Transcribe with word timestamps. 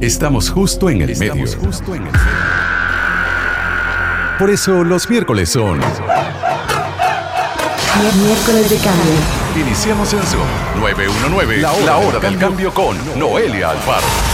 Estamos 0.00 0.50
justo 0.50 0.90
en 0.90 1.00
el 1.02 1.16
medio. 1.16 1.46
Justo 1.58 1.94
en 1.94 2.06
el 2.06 2.12
medio. 2.12 2.20
Por 4.38 4.50
eso 4.50 4.84
los 4.84 5.08
miércoles 5.08 5.48
son. 5.48 5.80
Miércoles 8.22 8.70
de 8.70 8.76
cambio. 8.76 9.12
Iniciamos 9.56 10.12
en 10.12 10.22
Zoom 10.22 10.46
919, 10.80 11.56
la 11.56 11.72
hora, 11.72 11.84
la 11.86 11.96
hora 11.96 12.18
del, 12.18 12.38
cambio, 12.38 12.72
cambio 12.72 12.74
con 12.74 13.18
Noelia 13.18 13.70
Alfaro. 13.70 14.25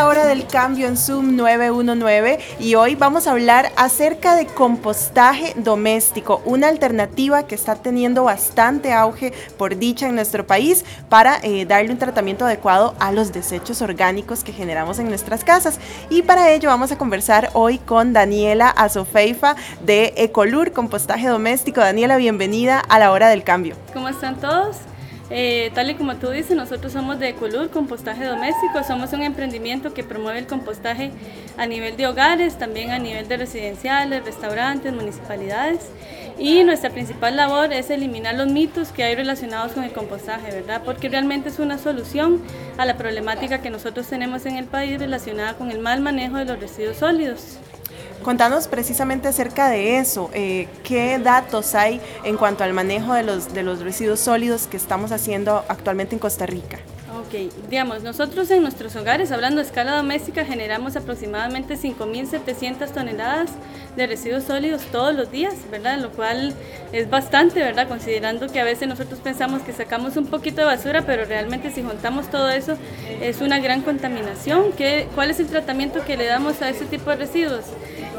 La 0.00 0.06
hora 0.06 0.26
del 0.26 0.46
cambio 0.46 0.86
en 0.86 0.96
Zoom 0.96 1.36
919 1.36 2.38
y 2.58 2.74
hoy 2.74 2.94
vamos 2.94 3.26
a 3.26 3.32
hablar 3.32 3.70
acerca 3.76 4.34
de 4.34 4.46
compostaje 4.46 5.52
doméstico, 5.56 6.40
una 6.46 6.68
alternativa 6.68 7.42
que 7.42 7.54
está 7.54 7.74
teniendo 7.74 8.24
bastante 8.24 8.94
auge 8.94 9.34
por 9.58 9.76
dicha 9.76 10.08
en 10.08 10.14
nuestro 10.14 10.46
país 10.46 10.86
para 11.10 11.38
eh, 11.42 11.66
darle 11.66 11.92
un 11.92 11.98
tratamiento 11.98 12.46
adecuado 12.46 12.94
a 12.98 13.12
los 13.12 13.30
desechos 13.34 13.82
orgánicos 13.82 14.42
que 14.42 14.54
generamos 14.54 14.98
en 14.98 15.10
nuestras 15.10 15.44
casas. 15.44 15.78
Y 16.08 16.22
para 16.22 16.50
ello 16.50 16.70
vamos 16.70 16.90
a 16.92 16.96
conversar 16.96 17.50
hoy 17.52 17.76
con 17.76 18.14
Daniela 18.14 18.70
Azofeifa 18.70 19.54
de 19.84 20.14
Ecolur 20.16 20.72
Compostaje 20.72 21.28
Doméstico. 21.28 21.82
Daniela, 21.82 22.16
bienvenida 22.16 22.78
a 22.80 22.98
la 22.98 23.12
hora 23.12 23.28
del 23.28 23.44
cambio. 23.44 23.76
¿Cómo 23.92 24.08
están 24.08 24.40
todos? 24.40 24.78
Eh, 25.32 25.70
tal 25.74 25.88
y 25.88 25.94
como 25.94 26.16
tú 26.16 26.30
dices, 26.30 26.56
nosotros 26.56 26.92
somos 26.92 27.20
de 27.20 27.28
Ecolur, 27.28 27.70
compostaje 27.70 28.24
doméstico, 28.24 28.82
somos 28.84 29.12
un 29.12 29.22
emprendimiento 29.22 29.94
que 29.94 30.02
promueve 30.02 30.40
el 30.40 30.46
compostaje 30.48 31.12
a 31.56 31.66
nivel 31.66 31.96
de 31.96 32.08
hogares, 32.08 32.58
también 32.58 32.90
a 32.90 32.98
nivel 32.98 33.28
de 33.28 33.36
residenciales, 33.36 34.24
restaurantes, 34.24 34.92
municipalidades. 34.92 35.88
Y 36.36 36.64
nuestra 36.64 36.90
principal 36.90 37.36
labor 37.36 37.72
es 37.72 37.90
eliminar 37.90 38.34
los 38.34 38.48
mitos 38.48 38.92
que 38.92 39.04
hay 39.04 39.14
relacionados 39.14 39.72
con 39.72 39.84
el 39.84 39.92
compostaje, 39.92 40.50
¿verdad? 40.50 40.82
Porque 40.84 41.08
realmente 41.08 41.50
es 41.50 41.58
una 41.58 41.78
solución 41.78 42.42
a 42.76 42.86
la 42.86 42.96
problemática 42.96 43.60
que 43.60 43.70
nosotros 43.70 44.06
tenemos 44.08 44.46
en 44.46 44.56
el 44.56 44.64
país 44.64 44.98
relacionada 44.98 45.54
con 45.54 45.70
el 45.70 45.78
mal 45.78 46.00
manejo 46.00 46.38
de 46.38 46.46
los 46.46 46.58
residuos 46.58 46.96
sólidos. 46.96 47.58
Contanos 48.22 48.68
precisamente 48.68 49.28
acerca 49.28 49.70
de 49.70 49.98
eso. 49.98 50.30
Eh, 50.34 50.68
¿Qué 50.84 51.18
datos 51.18 51.74
hay 51.74 52.00
en 52.24 52.36
cuanto 52.36 52.64
al 52.64 52.74
manejo 52.74 53.14
de 53.14 53.22
los, 53.22 53.54
de 53.54 53.62
los 53.62 53.80
residuos 53.80 54.20
sólidos 54.20 54.66
que 54.66 54.76
estamos 54.76 55.10
haciendo 55.10 55.64
actualmente 55.68 56.14
en 56.14 56.18
Costa 56.18 56.44
Rica? 56.44 56.78
Ok, 57.18 57.52
digamos, 57.68 58.02
nosotros 58.02 58.50
en 58.50 58.62
nuestros 58.62 58.94
hogares, 58.96 59.32
hablando 59.32 59.60
de 59.60 59.66
escala 59.66 59.96
doméstica, 59.96 60.44
generamos 60.44 60.96
aproximadamente 60.96 61.76
5.700 61.76 62.90
toneladas 62.90 63.50
de 63.96 64.06
residuos 64.06 64.44
sólidos 64.44 64.82
todos 64.92 65.14
los 65.14 65.30
días, 65.30 65.54
¿verdad? 65.70 65.98
Lo 65.98 66.10
cual 66.10 66.54
es 66.92 67.10
bastante, 67.10 67.60
¿verdad? 67.60 67.88
Considerando 67.88 68.48
que 68.48 68.60
a 68.60 68.64
veces 68.64 68.86
nosotros 68.86 69.18
pensamos 69.20 69.62
que 69.62 69.72
sacamos 69.72 70.16
un 70.16 70.26
poquito 70.26 70.60
de 70.60 70.66
basura, 70.66 71.02
pero 71.02 71.24
realmente 71.24 71.70
si 71.70 71.82
juntamos 71.82 72.30
todo 72.30 72.48
eso 72.48 72.76
es 73.20 73.40
una 73.40 73.58
gran 73.58 73.82
contaminación. 73.82 74.72
¿Qué, 74.72 75.08
¿Cuál 75.14 75.30
es 75.30 75.40
el 75.40 75.46
tratamiento 75.46 76.04
que 76.04 76.16
le 76.16 76.26
damos 76.26 76.62
a 76.62 76.68
ese 76.68 76.84
tipo 76.84 77.10
de 77.10 77.16
residuos? 77.16 77.64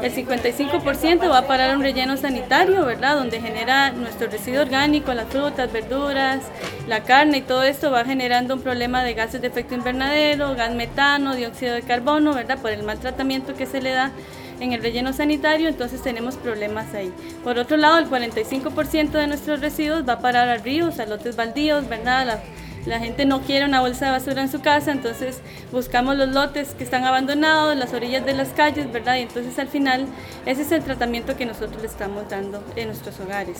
El 0.02 0.12
55% 0.12 1.30
va 1.30 1.38
a 1.38 1.46
parar 1.46 1.70
a 1.70 1.76
un 1.76 1.82
relleno 1.82 2.16
sanitario, 2.16 2.84
¿verdad? 2.84 3.14
Donde 3.14 3.40
genera 3.40 3.92
nuestro 3.92 4.28
residuo 4.28 4.62
orgánico, 4.62 5.14
las 5.14 5.28
frutas, 5.28 5.72
verduras, 5.72 6.40
la 6.88 7.04
carne 7.04 7.38
y 7.38 7.42
todo 7.42 7.62
esto 7.62 7.92
va 7.92 8.04
generando 8.04 8.54
un 8.54 8.62
problema 8.62 9.04
de 9.04 9.14
gases 9.14 9.40
de 9.40 9.46
efecto 9.46 9.76
invernadero, 9.76 10.56
gas 10.56 10.74
metano, 10.74 11.36
dióxido 11.36 11.74
de 11.74 11.82
carbono, 11.82 12.34
¿verdad? 12.34 12.58
Por 12.58 12.72
el 12.72 12.82
mal 12.82 12.98
tratamiento 12.98 13.54
que 13.54 13.64
se 13.64 13.80
le 13.80 13.92
da 13.92 14.10
en 14.58 14.72
el 14.72 14.82
relleno 14.82 15.12
sanitario, 15.12 15.68
entonces 15.68 16.02
tenemos 16.02 16.34
problemas 16.34 16.92
ahí. 16.94 17.12
Por 17.44 17.58
otro 17.58 17.76
lado, 17.76 17.98
el 17.98 18.10
45% 18.10 19.10
de 19.12 19.28
nuestros 19.28 19.60
residuos 19.60 20.06
va 20.08 20.14
a 20.14 20.18
parar 20.18 20.48
a 20.48 20.56
ríos, 20.56 20.98
a 20.98 21.06
lotes 21.06 21.36
baldíos, 21.36 21.88
¿verdad? 21.88 22.26
La, 22.26 22.42
la 22.86 22.98
gente 22.98 23.24
no 23.24 23.42
quiere 23.42 23.64
una 23.64 23.80
bolsa 23.80 24.06
de 24.06 24.12
basura 24.12 24.42
en 24.42 24.50
su 24.50 24.60
casa, 24.60 24.92
entonces 24.92 25.40
buscamos 25.70 26.16
los 26.16 26.28
lotes 26.28 26.74
que 26.74 26.84
están 26.84 27.04
abandonados, 27.04 27.76
las 27.76 27.92
orillas 27.92 28.24
de 28.24 28.34
las 28.34 28.48
calles, 28.50 28.90
¿verdad? 28.92 29.16
Y 29.16 29.22
entonces 29.22 29.58
al 29.58 29.68
final 29.68 30.06
ese 30.46 30.62
es 30.62 30.72
el 30.72 30.82
tratamiento 30.82 31.36
que 31.36 31.46
nosotros 31.46 31.80
le 31.80 31.88
estamos 31.88 32.28
dando 32.28 32.62
en 32.76 32.88
nuestros 32.88 33.18
hogares 33.20 33.58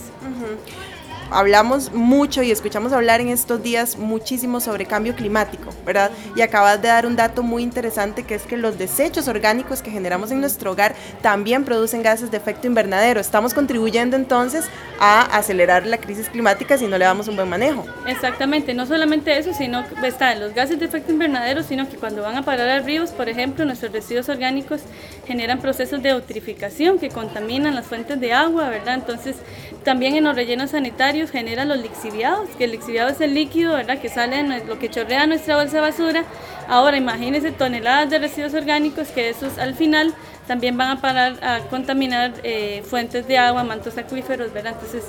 hablamos 1.32 1.92
mucho 1.92 2.42
y 2.42 2.50
escuchamos 2.50 2.92
hablar 2.92 3.20
en 3.20 3.28
estos 3.28 3.62
días 3.62 3.96
muchísimo 3.96 4.60
sobre 4.60 4.86
cambio 4.86 5.14
climático, 5.14 5.70
¿verdad? 5.84 6.10
Y 6.36 6.42
acabas 6.42 6.80
de 6.80 6.88
dar 6.88 7.06
un 7.06 7.16
dato 7.16 7.42
muy 7.42 7.62
interesante 7.62 8.24
que 8.24 8.34
es 8.34 8.42
que 8.42 8.56
los 8.56 8.78
desechos 8.78 9.28
orgánicos 9.28 9.82
que 9.82 9.90
generamos 9.90 10.30
en 10.30 10.40
nuestro 10.40 10.72
hogar 10.72 10.94
también 11.20 11.64
producen 11.64 12.02
gases 12.02 12.30
de 12.30 12.36
efecto 12.36 12.66
invernadero. 12.66 13.20
Estamos 13.20 13.54
contribuyendo 13.54 14.16
entonces 14.16 14.66
a 15.00 15.22
acelerar 15.36 15.86
la 15.86 15.98
crisis 15.98 16.28
climática 16.28 16.78
si 16.78 16.86
no 16.86 16.98
le 16.98 17.04
damos 17.04 17.28
un 17.28 17.36
buen 17.36 17.48
manejo. 17.48 17.84
Exactamente, 18.06 18.74
no 18.74 18.86
solamente 18.86 19.36
eso, 19.38 19.52
sino 19.54 19.84
que 19.88 20.06
están 20.06 20.40
los 20.40 20.54
gases 20.54 20.78
de 20.78 20.86
efecto 20.86 21.12
invernadero, 21.12 21.62
sino 21.62 21.88
que 21.88 21.96
cuando 21.96 22.22
van 22.22 22.36
a 22.36 22.42
parar 22.42 22.68
a 22.68 22.80
ríos, 22.80 23.10
por 23.10 23.28
ejemplo, 23.28 23.64
nuestros 23.64 23.92
residuos 23.92 24.28
orgánicos 24.28 24.82
generan 25.26 25.60
procesos 25.60 26.02
de 26.02 26.10
eutrificación 26.10 26.98
que 26.98 27.08
contaminan 27.08 27.74
las 27.74 27.86
fuentes 27.86 28.20
de 28.20 28.32
agua, 28.32 28.68
¿verdad? 28.68 28.94
Entonces, 28.94 29.36
también 29.84 30.14
en 30.14 30.24
los 30.24 30.36
rellenos 30.36 30.70
sanitarios 30.70 31.21
genera 31.30 31.64
los 31.64 31.78
lixiviados, 31.78 32.48
que 32.56 32.64
el 32.64 32.72
lixiviado 32.72 33.10
es 33.10 33.20
el 33.20 33.34
líquido, 33.34 33.74
¿verdad? 33.74 33.98
Que 33.98 34.08
sale 34.08 34.38
en 34.38 34.66
lo 34.66 34.78
que 34.78 34.90
chorrea 34.90 35.26
nuestra 35.26 35.56
bolsa 35.56 35.76
de 35.76 35.80
basura. 35.80 36.24
Ahora 36.68 36.96
imagínense 36.96 37.52
toneladas 37.52 38.10
de 38.10 38.18
residuos 38.18 38.54
orgánicos 38.54 39.08
que 39.08 39.30
esos 39.30 39.58
al 39.58 39.74
final 39.74 40.14
también 40.46 40.76
van 40.76 40.98
a 40.98 41.00
parar 41.00 41.38
a 41.42 41.60
contaminar 41.68 42.32
eh, 42.42 42.82
fuentes 42.84 43.26
de 43.28 43.38
agua, 43.38 43.62
mantos 43.64 43.96
acuíferos, 43.96 44.52
¿verdad? 44.52 44.72
Entonces, 44.74 45.04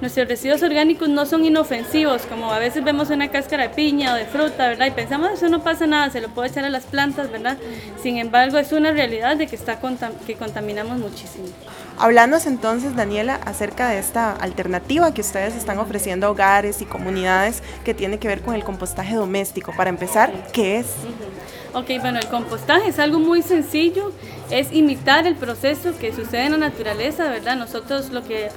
nuestros 0.00 0.28
residuos 0.28 0.62
orgánicos 0.62 1.08
no 1.08 1.26
son 1.26 1.44
inofensivos, 1.44 2.22
como 2.22 2.52
a 2.52 2.58
veces 2.58 2.82
vemos 2.84 3.10
una 3.10 3.28
cáscara 3.30 3.64
de 3.64 3.68
piña 3.70 4.14
o 4.14 4.16
de 4.16 4.24
fruta, 4.24 4.68
¿verdad? 4.68 4.86
Y 4.86 4.90
pensamos, 4.92 5.30
eso 5.32 5.48
no 5.48 5.62
pasa 5.62 5.86
nada, 5.86 6.10
se 6.10 6.20
lo 6.20 6.28
puede 6.28 6.48
echar 6.48 6.64
a 6.64 6.70
las 6.70 6.84
plantas, 6.84 7.30
¿verdad? 7.30 7.58
Sin 8.02 8.16
embargo, 8.16 8.58
es 8.58 8.72
una 8.72 8.92
realidad 8.92 9.36
de 9.36 9.46
que, 9.46 9.56
está 9.56 9.78
que 10.26 10.34
contaminamos 10.34 10.98
muchísimo. 10.98 11.48
Hablándonos 12.00 12.46
entonces, 12.46 12.94
Daniela, 12.94 13.40
acerca 13.44 13.88
de 13.88 13.98
esta 13.98 14.32
alternativa 14.32 15.12
que 15.12 15.20
ustedes 15.20 15.56
están 15.56 15.78
ofreciendo 15.78 16.28
a 16.28 16.30
hogares 16.30 16.80
y 16.80 16.84
comunidades 16.84 17.62
que 17.84 17.92
tiene 17.92 18.18
que 18.18 18.28
ver 18.28 18.40
con 18.42 18.54
el 18.54 18.62
compostaje 18.62 19.16
doméstico. 19.16 19.72
Para 19.76 19.90
empezar, 19.90 20.32
¿qué 20.52 20.78
es? 20.78 20.86
Ok, 21.74 21.86
bueno, 22.00 22.20
el 22.20 22.28
compostaje 22.28 22.88
es 22.88 23.00
algo 23.00 23.18
muy 23.18 23.42
sencillo, 23.42 24.12
es 24.50 24.72
imitar 24.72 25.26
el 25.26 25.34
proceso 25.34 25.92
que 25.98 26.14
sucede 26.14 26.44
en 26.44 26.52
la 26.52 26.58
naturaleza, 26.58 27.24
¿verdad? 27.24 27.56
Nosotros 27.56 28.10
lo 28.10 28.22
que... 28.22 28.48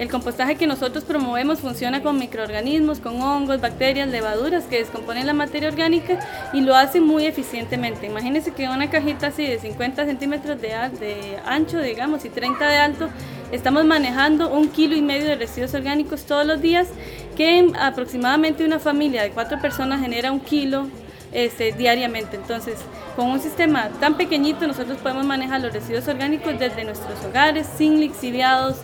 El 0.00 0.08
compostaje 0.08 0.56
que 0.56 0.66
nosotros 0.66 1.04
promovemos 1.04 1.58
funciona 1.58 2.02
con 2.02 2.18
microorganismos, 2.18 3.00
con 3.00 3.20
hongos, 3.20 3.60
bacterias, 3.60 4.08
levaduras 4.08 4.64
que 4.64 4.78
descomponen 4.78 5.26
la 5.26 5.34
materia 5.34 5.68
orgánica 5.68 6.18
y 6.54 6.62
lo 6.62 6.74
hacen 6.74 7.04
muy 7.06 7.26
eficientemente. 7.26 8.06
Imagínense 8.06 8.52
que 8.52 8.66
una 8.66 8.88
cajita 8.88 9.26
así 9.26 9.46
de 9.46 9.58
50 9.58 10.06
centímetros 10.06 10.58
de, 10.58 10.68
de 10.68 11.38
ancho, 11.44 11.82
digamos, 11.82 12.24
y 12.24 12.30
30 12.30 12.66
de 12.66 12.78
alto, 12.78 13.10
estamos 13.52 13.84
manejando 13.84 14.48
un 14.48 14.68
kilo 14.68 14.96
y 14.96 15.02
medio 15.02 15.26
de 15.26 15.34
residuos 15.34 15.74
orgánicos 15.74 16.24
todos 16.24 16.46
los 16.46 16.62
días, 16.62 16.88
que 17.36 17.70
aproximadamente 17.78 18.64
una 18.64 18.78
familia 18.78 19.22
de 19.22 19.32
cuatro 19.32 19.60
personas 19.60 20.00
genera 20.00 20.32
un 20.32 20.40
kilo 20.40 20.86
este, 21.32 21.72
diariamente. 21.72 22.36
Entonces, 22.36 22.78
con 23.16 23.26
un 23.30 23.40
sistema 23.40 23.88
tan 24.00 24.16
pequeñito, 24.16 24.66
nosotros 24.66 24.98
podemos 24.98 25.24
manejar 25.24 25.60
los 25.60 25.72
residuos 25.72 26.06
orgánicos 26.08 26.58
desde 26.58 26.84
nuestros 26.84 27.22
hogares, 27.24 27.66
sin 27.76 28.00
lixiviados, 28.00 28.76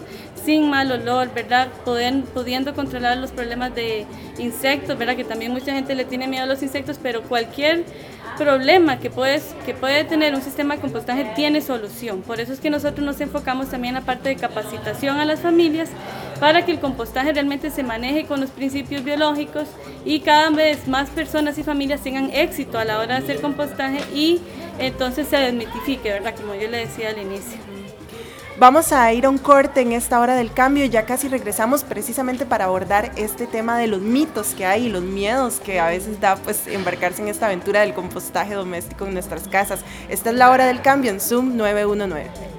sin 0.44 0.70
mal 0.70 0.92
olor, 0.92 1.32
¿verdad? 1.34 1.68
pudiendo 1.84 2.74
controlar 2.74 3.18
los 3.18 3.32
problemas 3.32 3.74
de 3.74 4.06
insectos, 4.38 4.96
¿verdad? 4.96 5.16
Que 5.16 5.24
también 5.24 5.52
mucha 5.52 5.72
gente 5.72 5.94
le 5.94 6.04
tiene 6.04 6.28
miedo 6.28 6.44
a 6.44 6.46
los 6.46 6.62
insectos, 6.62 6.98
pero 7.02 7.22
cualquier 7.22 7.84
problema 8.38 8.98
que, 8.98 9.10
puedes, 9.10 9.54
que 9.64 9.74
puede 9.74 10.04
tener 10.04 10.34
un 10.34 10.42
sistema 10.42 10.76
de 10.76 10.80
compostaje 10.80 11.32
tiene 11.34 11.60
solución. 11.60 12.22
Por 12.22 12.38
eso 12.38 12.52
es 12.52 12.60
que 12.60 12.70
nosotros 12.70 13.04
nos 13.04 13.20
enfocamos 13.20 13.70
también 13.70 13.96
en 13.96 14.02
la 14.02 14.06
parte 14.06 14.28
de 14.28 14.36
capacitación 14.36 15.18
a 15.18 15.24
las 15.24 15.40
familias 15.40 15.88
para 16.40 16.64
que 16.64 16.72
el 16.72 16.80
compostaje 16.80 17.32
realmente 17.32 17.70
se 17.70 17.82
maneje 17.82 18.26
con 18.26 18.40
los 18.40 18.50
principios 18.50 19.04
biológicos 19.04 19.68
y 20.04 20.20
cada 20.20 20.50
vez 20.50 20.86
más 20.88 21.08
personas 21.10 21.58
y 21.58 21.62
familias 21.62 22.02
tengan 22.02 22.30
éxito 22.30 22.78
a 22.78 22.84
la 22.84 22.98
hora 22.98 23.18
de 23.18 23.24
hacer 23.24 23.40
compostaje 23.40 24.00
y 24.14 24.40
entonces 24.78 25.28
se 25.28 25.36
desmitifique, 25.36 26.10
¿verdad? 26.10 26.34
Como 26.36 26.54
yo 26.54 26.68
le 26.68 26.78
decía 26.78 27.10
al 27.10 27.18
inicio. 27.18 27.58
Vamos 28.58 28.90
a 28.90 29.12
ir 29.12 29.26
a 29.26 29.28
un 29.28 29.36
corte 29.36 29.82
en 29.82 29.92
esta 29.92 30.18
hora 30.18 30.34
del 30.34 30.50
cambio, 30.50 30.86
ya 30.86 31.04
casi 31.04 31.28
regresamos 31.28 31.84
precisamente 31.84 32.46
para 32.46 32.64
abordar 32.64 33.12
este 33.16 33.46
tema 33.46 33.76
de 33.76 33.86
los 33.86 34.00
mitos 34.00 34.54
que 34.54 34.64
hay 34.64 34.86
y 34.86 34.88
los 34.88 35.02
miedos 35.02 35.60
que 35.60 35.78
a 35.78 35.88
veces 35.88 36.20
da 36.22 36.36
pues 36.36 36.66
embarcarse 36.66 37.20
en 37.20 37.28
esta 37.28 37.46
aventura 37.46 37.82
del 37.82 37.92
compostaje 37.92 38.54
doméstico 38.54 39.04
en 39.06 39.12
nuestras 39.12 39.46
casas. 39.46 39.80
Esta 40.08 40.30
es 40.30 40.36
la 40.36 40.50
hora 40.50 40.64
del 40.66 40.80
cambio 40.80 41.10
en 41.10 41.20
Zoom 41.20 41.54
919. 41.58 42.55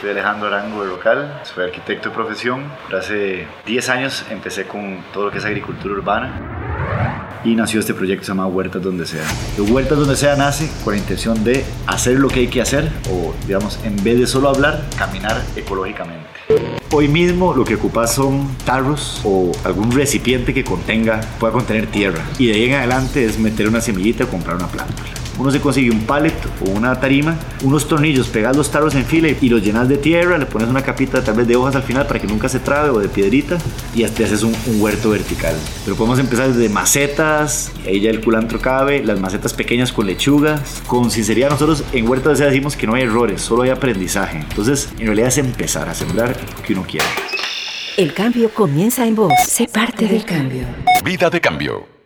Soy 0.00 0.10
Alejandro 0.10 0.46
Arango 0.46 0.84
de 0.84 0.90
Local, 0.90 1.40
soy 1.42 1.64
arquitecto 1.64 2.10
de 2.10 2.14
profesión. 2.14 2.62
Hace 2.96 3.48
10 3.66 3.88
años 3.88 4.24
empecé 4.30 4.64
con 4.64 4.98
todo 5.12 5.24
lo 5.24 5.30
que 5.32 5.38
es 5.38 5.44
agricultura 5.44 5.92
urbana 5.92 7.40
y 7.44 7.56
nació 7.56 7.80
este 7.80 7.94
proyecto 7.94 8.20
que 8.20 8.26
se 8.26 8.30
llama 8.30 8.46
Huertas 8.46 8.80
Donde 8.80 9.06
Sea. 9.06 9.24
Huertas 9.58 9.98
Donde 9.98 10.14
Sea 10.14 10.36
nace 10.36 10.70
con 10.84 10.94
la 10.94 11.00
intención 11.00 11.42
de 11.42 11.64
hacer 11.88 12.16
lo 12.20 12.28
que 12.28 12.40
hay 12.40 12.46
que 12.46 12.60
hacer 12.60 12.88
o, 13.10 13.34
digamos, 13.44 13.80
en 13.84 13.96
vez 14.04 14.20
de 14.20 14.28
solo 14.28 14.50
hablar, 14.50 14.84
caminar 14.96 15.42
ecológicamente. 15.56 16.28
Hoy 16.92 17.08
mismo 17.08 17.52
lo 17.52 17.64
que 17.64 17.74
ocupas 17.74 18.14
son 18.14 18.56
tarros 18.64 19.20
o 19.24 19.50
algún 19.64 19.90
recipiente 19.90 20.54
que 20.54 20.62
contenga, 20.62 21.20
pueda 21.40 21.52
contener 21.52 21.88
tierra. 21.88 22.22
Y 22.38 22.46
de 22.46 22.52
ahí 22.52 22.64
en 22.66 22.74
adelante 22.74 23.24
es 23.24 23.36
meter 23.40 23.66
una 23.66 23.80
semillita 23.80 24.24
o 24.24 24.28
comprar 24.28 24.54
una 24.54 24.68
planta 24.68 25.02
uno 25.38 25.50
se 25.50 25.60
consigue 25.60 25.90
un 25.90 26.00
pallet 26.00 26.34
o 26.66 26.70
una 26.70 26.98
tarima, 27.00 27.36
unos 27.62 27.86
tornillos, 27.86 28.28
pegas 28.28 28.56
los 28.56 28.70
tarros 28.70 28.94
en 28.94 29.04
fila 29.04 29.28
y 29.40 29.48
los 29.48 29.62
llenas 29.62 29.88
de 29.88 29.96
tierra, 29.96 30.38
le 30.38 30.46
pones 30.46 30.68
una 30.68 30.82
capita 30.82 31.22
tal 31.22 31.36
vez 31.36 31.46
de 31.46 31.56
hojas 31.56 31.76
al 31.76 31.82
final 31.82 32.06
para 32.06 32.20
que 32.20 32.26
nunca 32.26 32.48
se 32.48 32.58
trabe 32.58 32.90
o 32.90 32.98
de 32.98 33.08
piedrita 33.08 33.58
y 33.94 34.04
hasta 34.04 34.24
haces 34.24 34.42
un, 34.42 34.54
huerto 34.80 35.10
vertical. 35.10 35.56
Pero 35.84 35.96
podemos 35.96 36.18
empezar 36.18 36.52
desde 36.52 36.68
macetas, 36.68 37.72
ahí 37.86 38.00
ya 38.00 38.10
el 38.10 38.20
culantro 38.20 38.60
cabe, 38.60 39.02
las 39.02 39.18
macetas 39.18 39.54
pequeñas 39.54 39.92
con 39.92 40.06
lechugas. 40.06 40.82
Con 40.86 41.10
sinceridad 41.10 41.50
nosotros 41.50 41.84
en 41.92 42.08
Huerto 42.08 42.32
de 42.32 42.44
decimos 42.44 42.76
que 42.76 42.86
no 42.86 42.94
hay 42.94 43.02
errores, 43.02 43.40
solo 43.40 43.62
hay 43.62 43.70
aprendizaje. 43.70 44.38
Entonces 44.38 44.88
en 44.98 45.06
realidad 45.06 45.28
es 45.28 45.38
empezar 45.38 45.88
a 45.88 45.94
sembrar 45.94 46.36
lo 46.56 46.62
que 46.62 46.72
uno 46.74 46.84
quiere. 46.86 47.06
El 47.96 48.14
cambio 48.14 48.50
comienza 48.50 49.06
en 49.06 49.16
vos. 49.16 49.32
Sé 49.46 49.66
parte 49.66 50.06
del 50.06 50.24
cambio. 50.24 50.64
Vida 51.04 51.30
de 51.30 51.40
cambio. 51.40 51.97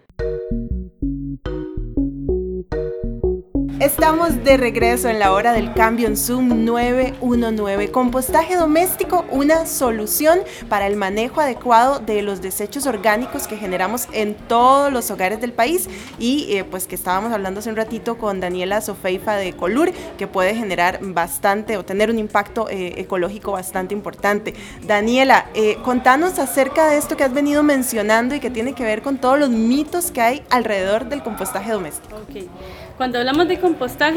Estamos 3.82 4.44
de 4.44 4.56
regreso 4.56 5.08
en 5.08 5.18
la 5.18 5.32
hora 5.32 5.52
del 5.52 5.74
cambio 5.74 6.06
en 6.06 6.16
Zoom 6.16 6.64
919. 6.64 7.90
Compostaje 7.90 8.54
doméstico, 8.54 9.24
una 9.28 9.66
solución 9.66 10.38
para 10.68 10.86
el 10.86 10.94
manejo 10.94 11.40
adecuado 11.40 11.98
de 11.98 12.22
los 12.22 12.40
desechos 12.40 12.86
orgánicos 12.86 13.48
que 13.48 13.56
generamos 13.56 14.06
en 14.12 14.34
todos 14.34 14.92
los 14.92 15.10
hogares 15.10 15.40
del 15.40 15.52
país 15.52 15.88
y 16.20 16.46
eh, 16.56 16.62
pues 16.62 16.86
que 16.86 16.94
estábamos 16.94 17.32
hablando 17.32 17.58
hace 17.58 17.70
un 17.70 17.74
ratito 17.74 18.18
con 18.18 18.38
Daniela 18.38 18.80
Sofeifa 18.80 19.34
de 19.34 19.52
Colur, 19.52 19.90
que 20.16 20.28
puede 20.28 20.54
generar 20.54 21.00
bastante 21.02 21.76
o 21.76 21.84
tener 21.84 22.08
un 22.08 22.20
impacto 22.20 22.70
eh, 22.70 23.00
ecológico 23.00 23.50
bastante 23.50 23.94
importante. 23.94 24.54
Daniela, 24.86 25.46
eh, 25.54 25.76
contanos 25.82 26.38
acerca 26.38 26.86
de 26.86 26.98
esto 26.98 27.16
que 27.16 27.24
has 27.24 27.34
venido 27.34 27.64
mencionando 27.64 28.36
y 28.36 28.38
que 28.38 28.50
tiene 28.50 28.74
que 28.74 28.84
ver 28.84 29.02
con 29.02 29.18
todos 29.18 29.40
los 29.40 29.50
mitos 29.50 30.12
que 30.12 30.20
hay 30.20 30.42
alrededor 30.50 31.06
del 31.06 31.24
compostaje 31.24 31.72
doméstico. 31.72 32.14
Okay. 32.28 32.48
Cuando 32.96 33.18
hablamos 33.18 33.48
de 33.48 33.58
compostaje, 33.58 33.71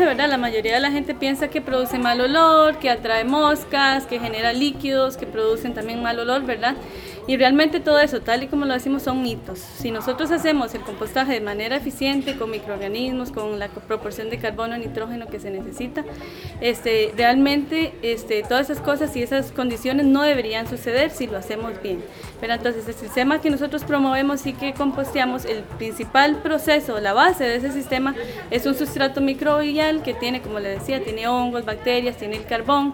¿verdad? 0.05 0.29
La 0.29 0.37
mayoría 0.37 0.75
de 0.75 0.79
la 0.79 0.91
gente 0.91 1.13
piensa 1.13 1.49
que 1.49 1.61
produce 1.61 1.97
mal 1.97 2.21
olor, 2.21 2.79
que 2.79 2.89
atrae 2.89 3.23
moscas, 3.23 4.05
que 4.05 4.19
genera 4.19 4.53
líquidos, 4.53 5.17
que 5.17 5.25
producen 5.25 5.73
también 5.73 6.01
mal 6.01 6.19
olor, 6.19 6.43
¿verdad? 6.45 6.75
Y 7.27 7.37
realmente 7.37 7.79
todo 7.79 7.99
eso, 7.99 8.21
tal 8.21 8.43
y 8.43 8.47
como 8.47 8.65
lo 8.65 8.73
decimos, 8.73 9.01
son 9.03 9.23
mitos. 9.23 9.57
Si 9.57 9.89
nosotros 9.89 10.29
hacemos 10.29 10.75
el 10.75 10.81
compostaje 10.81 11.33
de 11.33 11.41
manera 11.41 11.75
eficiente, 11.75 12.37
con 12.37 12.51
microorganismos, 12.51 13.31
con 13.31 13.57
la 13.57 13.67
proporción 13.67 14.29
de 14.29 14.37
carbono, 14.37 14.77
nitrógeno 14.77 15.25
que 15.25 15.39
se 15.39 15.49
necesita, 15.49 16.05
este, 16.61 17.11
realmente 17.17 17.93
este, 18.03 18.43
todas 18.43 18.69
esas 18.69 18.83
cosas 18.83 19.15
y 19.15 19.23
esas 19.23 19.51
condiciones 19.51 20.05
no 20.05 20.21
deberían 20.21 20.67
suceder 20.67 21.09
si 21.09 21.25
lo 21.25 21.37
hacemos 21.37 21.81
bien. 21.81 22.03
Pero 22.39 22.53
entonces 22.53 22.87
el 22.87 22.93
sistema 22.93 23.41
que 23.41 23.49
nosotros 23.49 23.83
promovemos 23.83 24.45
y 24.45 24.53
que 24.53 24.73
composteamos, 24.73 25.45
el 25.45 25.63
principal 25.63 26.37
proceso, 26.43 26.99
la 26.99 27.13
base 27.13 27.43
de 27.43 27.55
ese 27.55 27.71
sistema 27.71 28.13
es 28.51 28.67
un 28.67 28.75
sustrato 28.75 29.19
microbial 29.19 30.03
que 30.03 30.13
tiene, 30.13 30.41
como 30.41 30.59
le 30.59 30.69
decía, 30.69 31.03
tiene 31.03 31.27
hongos, 31.27 31.65
bacterias, 31.65 32.17
tiene 32.17 32.35
el 32.37 32.45
carbón 32.45 32.93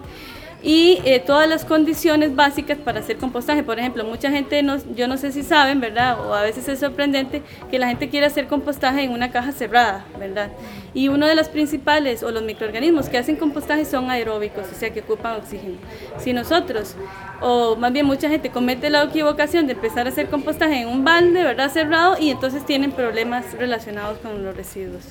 y 0.62 1.00
eh, 1.04 1.20
todas 1.20 1.48
las 1.48 1.64
condiciones 1.64 2.36
básicas 2.36 2.78
para 2.78 3.00
hacer 3.00 3.16
compostaje. 3.16 3.62
Por 3.62 3.78
ejemplo, 3.78 4.04
mucha 4.04 4.30
gente, 4.30 4.62
no, 4.62 4.76
yo 4.94 5.08
no 5.08 5.16
sé 5.16 5.32
si 5.32 5.42
saben, 5.42 5.80
¿verdad? 5.80 6.20
O 6.20 6.34
a 6.34 6.42
veces 6.42 6.68
es 6.68 6.78
sorprendente 6.78 7.42
que 7.70 7.78
la 7.78 7.88
gente 7.88 8.08
quiera 8.08 8.28
hacer 8.28 8.46
compostaje 8.46 9.02
en 9.02 9.10
una 9.10 9.30
caja 9.30 9.52
cerrada, 9.52 10.04
¿verdad? 10.18 10.50
Y 10.94 11.08
uno 11.08 11.26
de 11.26 11.34
los 11.34 11.48
principales, 11.48 12.22
o 12.22 12.30
los 12.30 12.42
microorganismos 12.42 13.08
que 13.08 13.18
hacen 13.18 13.36
compostaje 13.36 13.84
son 13.84 14.10
aeróbicos, 14.10 14.66
o 14.70 14.74
sea, 14.74 14.90
que 14.90 15.00
ocupan 15.00 15.36
oxígeno. 15.36 15.76
Si 16.18 16.32
nosotros, 16.32 16.94
o 17.40 17.76
más 17.76 17.92
bien 17.92 18.06
mucha 18.06 18.28
gente 18.28 18.50
comete 18.50 18.90
la 18.90 19.02
equivocación 19.02 19.66
de 19.66 19.72
empezar 19.72 20.06
a 20.06 20.10
hacer 20.10 20.28
compostaje 20.28 20.82
en 20.82 20.88
un 20.88 21.04
balde, 21.04 21.42
¿verdad? 21.42 21.70
Cerrado, 21.72 22.16
y 22.20 22.30
entonces 22.30 22.64
tienen 22.64 22.92
problemas 22.92 23.52
relacionados 23.54 24.18
con 24.18 24.44
los 24.44 24.56
residuos. 24.56 25.02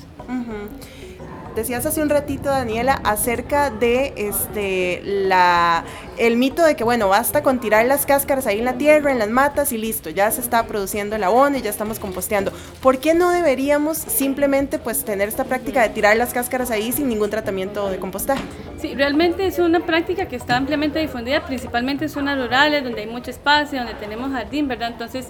Decías 1.56 1.86
hace 1.86 2.02
un 2.02 2.10
ratito, 2.10 2.50
Daniela, 2.50 3.02
acerca 3.04 3.70
de 3.70 4.14
este 4.16 5.02
la 5.04 5.84
el 6.18 6.38
mito 6.38 6.64
de 6.64 6.76
que 6.76 6.84
bueno, 6.84 7.10
basta 7.10 7.44
con 7.44 7.60
tirar 7.60 7.86
las 7.86 8.06
cáscaras 8.06 8.48
ahí 8.48 8.60
en 8.60 8.66
la 8.66 8.78
tierra, 8.78 9.12
en 9.12 9.20
las 9.20 9.30
matas 9.30 9.72
y 9.72 9.78
listo, 9.78 10.10
ya 10.10 10.30
se 10.32 10.40
está 10.40 10.66
produciendo 10.68 11.16
el 11.16 11.24
abono 11.24 11.58
y 11.58 11.62
ya 11.62 11.70
estamos 11.70 12.00
composteando. 12.00 12.52
¿Por 12.82 13.00
qué 13.00 13.14
no 13.14 13.32
deberíamos 13.32 13.98
simplemente 13.98 14.80
pues 14.80 15.04
tener 15.04 15.28
esta 15.28 15.44
práctica 15.44 15.82
de 15.82 15.90
tirar 15.90 16.16
las 16.16 16.34
cáscaras 16.34 16.72
ahí 16.72 16.92
sin 16.92 17.10
ningún 17.10 17.30
tratamiento 17.30 17.90
de 17.90 17.98
compostaje? 17.98 18.44
Sí, 18.80 18.96
realmente 18.96 19.46
es 19.46 19.60
una 19.60 19.80
práctica 19.82 20.28
que 20.28 20.36
está 20.36 20.58
ampliamente 20.58 21.00
difundida, 21.00 21.46
principalmente 21.46 22.06
en 22.06 22.10
zonas 22.10 22.38
rurales 22.38 22.84
donde 22.84 23.02
hay 23.02 23.08
mucho 23.08 23.30
espacio, 23.30 23.80
donde 23.80 23.94
tenemos 23.96 24.32
jardín, 24.32 24.68
¿verdad? 24.68 24.90
Entonces 24.92 25.28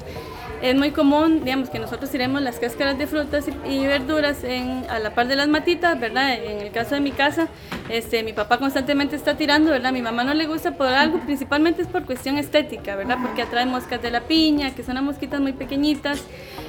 es 0.61 0.75
muy 0.75 0.91
común, 0.91 1.43
digamos, 1.43 1.69
que 1.69 1.79
nosotros 1.79 2.09
tiremos 2.11 2.41
las 2.41 2.59
cáscaras 2.59 2.97
de 2.97 3.07
frutas 3.07 3.45
y, 3.67 3.85
verduras 3.85 4.43
en, 4.43 4.85
a 4.89 4.99
la 4.99 5.13
par 5.15 5.27
de 5.27 5.35
las 5.35 5.47
matitas, 5.47 5.99
¿verdad? 5.99 6.33
En 6.33 6.59
el 6.59 6.71
caso 6.71 6.95
de 6.95 7.01
mi 7.01 7.11
casa, 7.11 7.47
este, 7.89 8.23
mi 8.23 8.33
papá 8.33 8.57
constantemente 8.57 9.15
está 9.15 9.35
tirando, 9.35 9.71
¿verdad? 9.71 9.91
Mi 9.91 10.01
mamá 10.01 10.23
no 10.23 10.33
le 10.33 10.45
gusta 10.45 10.71
por 10.71 10.87
algo, 10.87 11.19
principalmente 11.19 11.81
es 11.81 11.87
por 11.87 12.05
cuestión 12.05 12.37
estética, 12.37 12.95
¿verdad? 12.95 13.17
Porque 13.21 13.41
atrae 13.41 13.65
moscas 13.65 14.01
de 14.01 14.11
la 14.11 14.21
piña, 14.21 14.75
que 14.75 14.83
son 14.83 14.93
unas 14.93 15.03
mosquitas 15.03 15.41
muy 15.41 15.53
pequeñitas, 15.53 16.23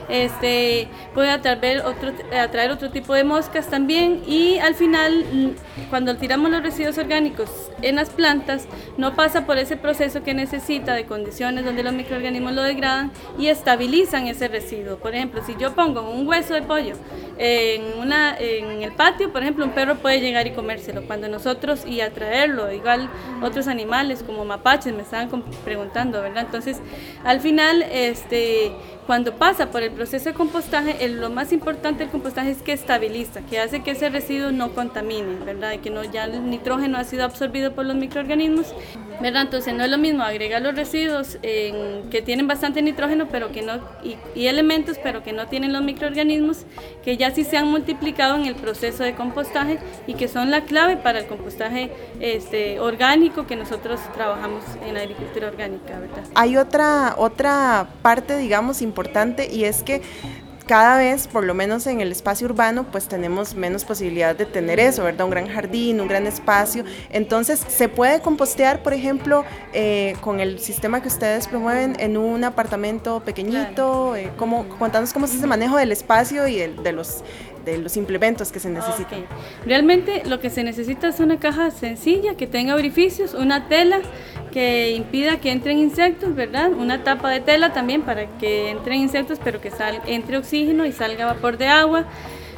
este, 0.09 0.89
puede 1.15 1.31
atraer 1.31 1.83
otro, 1.85 2.13
atraer 2.39 2.71
otro 2.71 2.91
tipo 2.91 3.15
de 3.15 3.25
moscas 3.25 3.69
también 3.69 4.23
y 4.27 4.59
al 4.59 4.75
final, 4.75 5.57
cuando 5.91 6.17
tiramos 6.17 6.51
los 6.51 6.63
residuos 6.63 6.99
orgánicos 6.99 7.51
en 7.83 7.97
las 7.97 8.11
plantas, 8.11 8.67
no 8.97 9.15
pasa 9.15 9.47
por 9.47 9.59
ese 9.59 9.77
proceso 9.77 10.23
que 10.23 10.35
necesita 10.35 10.95
de 10.95 11.07
condiciones 11.07 11.65
donde 11.65 11.83
los 11.83 11.93
microorganismos 11.93 12.53
lo 12.53 12.63
degradan 12.63 13.13
y 13.39 13.49
ese 13.83 14.49
residuo. 14.49 14.97
Por 14.97 15.15
ejemplo, 15.15 15.43
si 15.45 15.57
yo 15.57 15.75
pongo 15.75 16.03
un 16.11 16.27
hueso 16.27 16.55
de 16.55 16.63
pollo 16.63 16.95
en, 17.39 17.99
una, 17.99 18.37
en 18.39 18.83
el 18.83 18.93
patio, 18.93 19.33
por 19.33 19.43
ejemplo, 19.43 19.65
un 19.65 19.73
perro 19.73 19.97
puede 19.97 20.21
llegar 20.21 20.47
y 20.47 20.53
comérselo. 20.53 21.03
Cuando 21.03 21.29
nosotros, 21.29 21.85
y 21.87 22.01
atraerlo, 22.01 22.73
igual 22.73 23.09
otros 23.43 23.69
animales 23.69 24.23
como 24.23 24.45
mapaches, 24.45 24.95
me 24.95 25.03
estaban 25.03 25.29
preguntando, 25.65 26.23
¿verdad? 26.23 26.45
Entonces, 26.45 26.81
al 27.25 27.41
final, 27.41 27.83
este 27.83 28.73
cuando 29.07 29.35
pasa 29.35 29.71
por 29.71 29.83
el 29.83 29.91
proceso 29.91 30.27
de 30.27 30.35
compostaje, 30.35 31.09
lo 31.09 31.29
más 31.29 31.53
importante 31.53 32.05
del 32.05 32.11
compostaje 32.11 32.53
es 32.53 32.63
que 32.63 32.73
estabiliza, 32.73 33.41
que 33.43 33.59
hace 33.59 33.83
que 33.83 33.93
ese 33.93 34.09
residuo 34.11 34.53
no 34.53 34.75
contamine, 34.75 35.45
¿verdad? 35.45 35.73
Y 35.73 35.79
que 35.79 35.91
no, 35.91 36.05
ya 36.05 36.25
el 36.25 36.49
nitrógeno 36.49 36.99
ha 36.99 37.05
sido 37.05 37.25
absorbido 37.25 37.73
por 37.73 37.85
los 37.85 37.97
microorganismos, 37.97 38.73
¿verdad? 39.21 39.43
Entonces 39.43 39.75
no 39.75 39.85
es 39.85 39.91
lo 39.91 39.99
mismo 39.99 40.23
agregar 40.23 40.63
los 40.63 40.77
residuos 40.77 41.39
que 41.43 42.23
tienen 42.25 42.47
bastante 42.47 42.81
nitrógeno 42.81 43.27
pero 43.29 43.51
que 43.51 43.63
no, 43.63 43.81
y, 44.05 44.47
elementos 44.47 44.99
pero 45.03 45.23
que 45.23 45.33
no 45.33 45.47
tienen 45.47 45.73
los 45.73 45.83
microorganismos, 45.83 46.65
que 47.05 47.17
ya 47.17 47.33
sí 47.33 47.45
se 47.45 47.57
han 47.57 47.69
multiplicado 47.69 48.37
en 48.37 48.47
el 48.47 48.55
proceso 48.55 49.03
de 49.03 49.15
compostaje 49.15 49.79
y 50.07 50.15
que 50.15 50.29
son 50.29 50.51
la 50.51 50.63
clave 50.63 50.97
para 50.97 51.19
el 51.19 51.27
compostaje 51.27 51.91
este, 52.21 52.79
orgánico 52.79 53.47
que 53.47 53.57
nosotros 53.57 54.01
trabajamos 54.15 54.63
en 54.87 54.95
la 54.95 55.01
agricultura 55.01 55.49
orgánica, 55.49 55.99
¿verdad? 55.99 56.25
Hay 56.35 56.57
otra, 56.57 57.15
otra 57.19 57.89
parte, 58.03 58.37
digamos, 58.39 58.81
importante 58.81 58.92
importante 58.93 59.49
y 59.51 59.65
es 59.65 59.83
que 59.83 60.03
cada 60.67 60.99
vez, 60.99 61.27
por 61.27 61.45
lo 61.45 61.55
menos 61.55 61.87
en 61.87 62.01
el 62.01 62.13
espacio 62.13 62.47
urbano, 62.47 62.87
pues 62.91 63.09
tenemos 63.09 63.55
menos 63.55 63.85
posibilidad 63.85 64.35
de 64.37 64.47
tener 64.47 64.79
eso, 64.81 65.03
¿verdad? 65.03 65.25
Un 65.25 65.31
gran 65.31 65.49
jardín, 65.49 66.01
un 66.01 66.09
gran 66.09 66.27
espacio. 66.27 66.85
Entonces, 67.11 67.65
¿se 67.69 67.89
puede 67.89 68.21
compostear, 68.21 68.83
por 68.83 68.93
ejemplo, 68.93 69.45
eh, 69.73 70.15
con 70.21 70.41
el 70.41 70.61
sistema 70.61 71.03
que 71.03 71.09
ustedes 71.09 71.49
promueven 71.49 71.97
en 71.99 72.17
un 72.17 72.45
apartamento 72.45 73.21
pequeñito? 73.21 74.15
Eh, 74.17 74.31
¿cómo, 74.37 74.69
contanos 74.79 75.13
cómo 75.13 75.27
es 75.27 75.35
ese 75.35 75.47
manejo 75.47 75.77
del 75.77 75.93
espacio 75.93 76.47
y 76.47 76.59
de 76.59 76.93
los 76.93 77.25
de 77.65 77.79
los 77.79 77.97
implementos 77.97 78.53
que 78.53 78.61
se 78.61 78.69
necesitan. 78.69 79.25
Realmente 79.65 80.23
lo 80.27 80.41
que 80.41 80.51
se 80.51 80.65
necesita 80.65 81.09
es 81.09 81.21
una 81.21 81.39
caja 81.39 81.71
sencilla 81.71 82.35
que 82.37 82.47
tenga 82.47 82.75
orificios, 82.75 83.35
una 83.35 83.69
tela 83.69 84.01
que 84.53 84.93
impida 84.93 85.41
que 85.41 85.51
entren 85.51 85.79
insectos, 85.79 86.35
¿verdad? 86.35 86.73
Una 86.73 87.05
tapa 87.05 87.31
de 87.31 87.41
tela 87.41 87.73
también 87.73 88.03
para 88.03 88.27
que 88.39 88.71
entren 88.71 89.01
insectos, 89.01 89.39
pero 89.43 89.61
que 89.61 89.71
sal, 89.71 90.01
entre 90.07 90.37
oxígeno 90.37 90.85
y 90.87 90.93
salga 90.93 91.27
vapor 91.27 91.57
de 91.57 91.69
agua. 91.69 92.05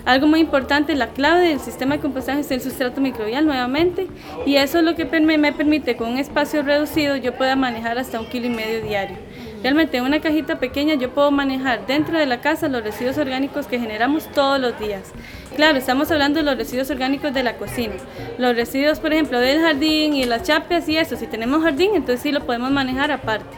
Algo 0.04 0.26
muy 0.26 0.40
importante, 0.40 0.94
la 0.94 1.08
clave 1.08 1.48
del 1.48 1.60
sistema 1.60 1.94
de 1.96 2.02
compostaje 2.02 2.40
es 2.40 2.50
el 2.50 2.60
sustrato 2.60 3.00
microbial 3.00 3.46
nuevamente 3.46 4.06
y 4.44 4.56
eso 4.56 4.78
es 4.78 4.84
lo 4.84 4.94
que 4.94 5.06
me 5.06 5.52
permite 5.52 5.96
con 5.96 6.10
un 6.10 6.18
espacio 6.18 6.62
reducido 6.62 7.16
yo 7.16 7.34
pueda 7.34 7.56
manejar 7.56 7.96
hasta 7.96 8.20
un 8.20 8.26
kilo 8.26 8.46
y 8.46 8.50
medio 8.50 8.82
diario. 8.82 9.16
Realmente 9.64 9.96
en 9.96 10.04
una 10.04 10.20
cajita 10.20 10.60
pequeña 10.60 10.94
yo 10.94 11.08
puedo 11.08 11.30
manejar 11.30 11.86
dentro 11.86 12.18
de 12.18 12.26
la 12.26 12.42
casa 12.42 12.68
los 12.68 12.84
residuos 12.84 13.16
orgánicos 13.16 13.66
que 13.66 13.80
generamos 13.80 14.30
todos 14.30 14.60
los 14.60 14.78
días. 14.78 15.10
Claro, 15.56 15.78
estamos 15.78 16.10
hablando 16.10 16.38
de 16.40 16.44
los 16.44 16.58
residuos 16.58 16.90
orgánicos 16.90 17.32
de 17.32 17.42
la 17.42 17.56
cocina. 17.56 17.94
Los 18.36 18.54
residuos, 18.56 19.00
por 19.00 19.14
ejemplo, 19.14 19.40
del 19.40 19.62
jardín 19.62 20.12
y 20.12 20.26
las 20.26 20.42
chapas 20.42 20.86
y 20.90 20.98
eso, 20.98 21.16
si 21.16 21.26
tenemos 21.26 21.62
jardín, 21.62 21.92
entonces 21.94 22.20
sí 22.20 22.30
lo 22.30 22.44
podemos 22.44 22.72
manejar 22.72 23.10
aparte. 23.10 23.56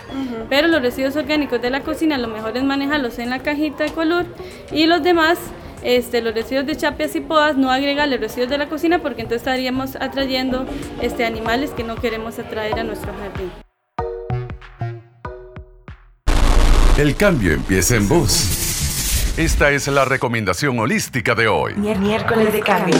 Pero 0.48 0.68
los 0.68 0.80
residuos 0.80 1.16
orgánicos 1.16 1.60
de 1.60 1.70
la 1.70 1.80
cocina, 1.80 2.16
lo 2.18 2.28
mejor 2.28 2.56
es 2.56 2.62
manejarlos 2.62 3.18
en 3.18 3.28
la 3.28 3.40
cajita 3.40 3.82
de 3.82 3.90
color 3.90 4.26
y 4.70 4.86
los 4.86 5.02
demás 5.02 5.40
este, 5.82 6.22
los 6.22 6.34
residuos 6.34 6.66
de 6.66 6.76
chapias 6.76 7.16
y 7.16 7.20
podas, 7.20 7.56
no 7.56 7.72
agregarle 7.72 8.16
residuos 8.16 8.48
de 8.48 8.58
la 8.58 8.68
cocina 8.68 9.00
porque 9.00 9.22
entonces 9.22 9.42
estaríamos 9.42 9.96
atrayendo 9.96 10.66
este, 11.02 11.24
animales 11.24 11.70
que 11.70 11.82
no 11.82 11.96
queremos 11.96 12.38
atraer 12.38 12.78
a 12.78 12.84
nuestro 12.84 13.12
jardín. 13.12 13.65
El 16.98 17.14
cambio 17.14 17.52
empieza 17.52 17.94
en 17.94 18.08
vos. 18.08 19.34
Esta 19.36 19.70
es 19.70 19.86
la 19.86 20.06
recomendación 20.06 20.78
holística 20.78 21.34
de 21.34 21.46
hoy. 21.46 21.74
Miércoles 21.74 22.54
de 22.54 22.60
cambio. 22.60 22.96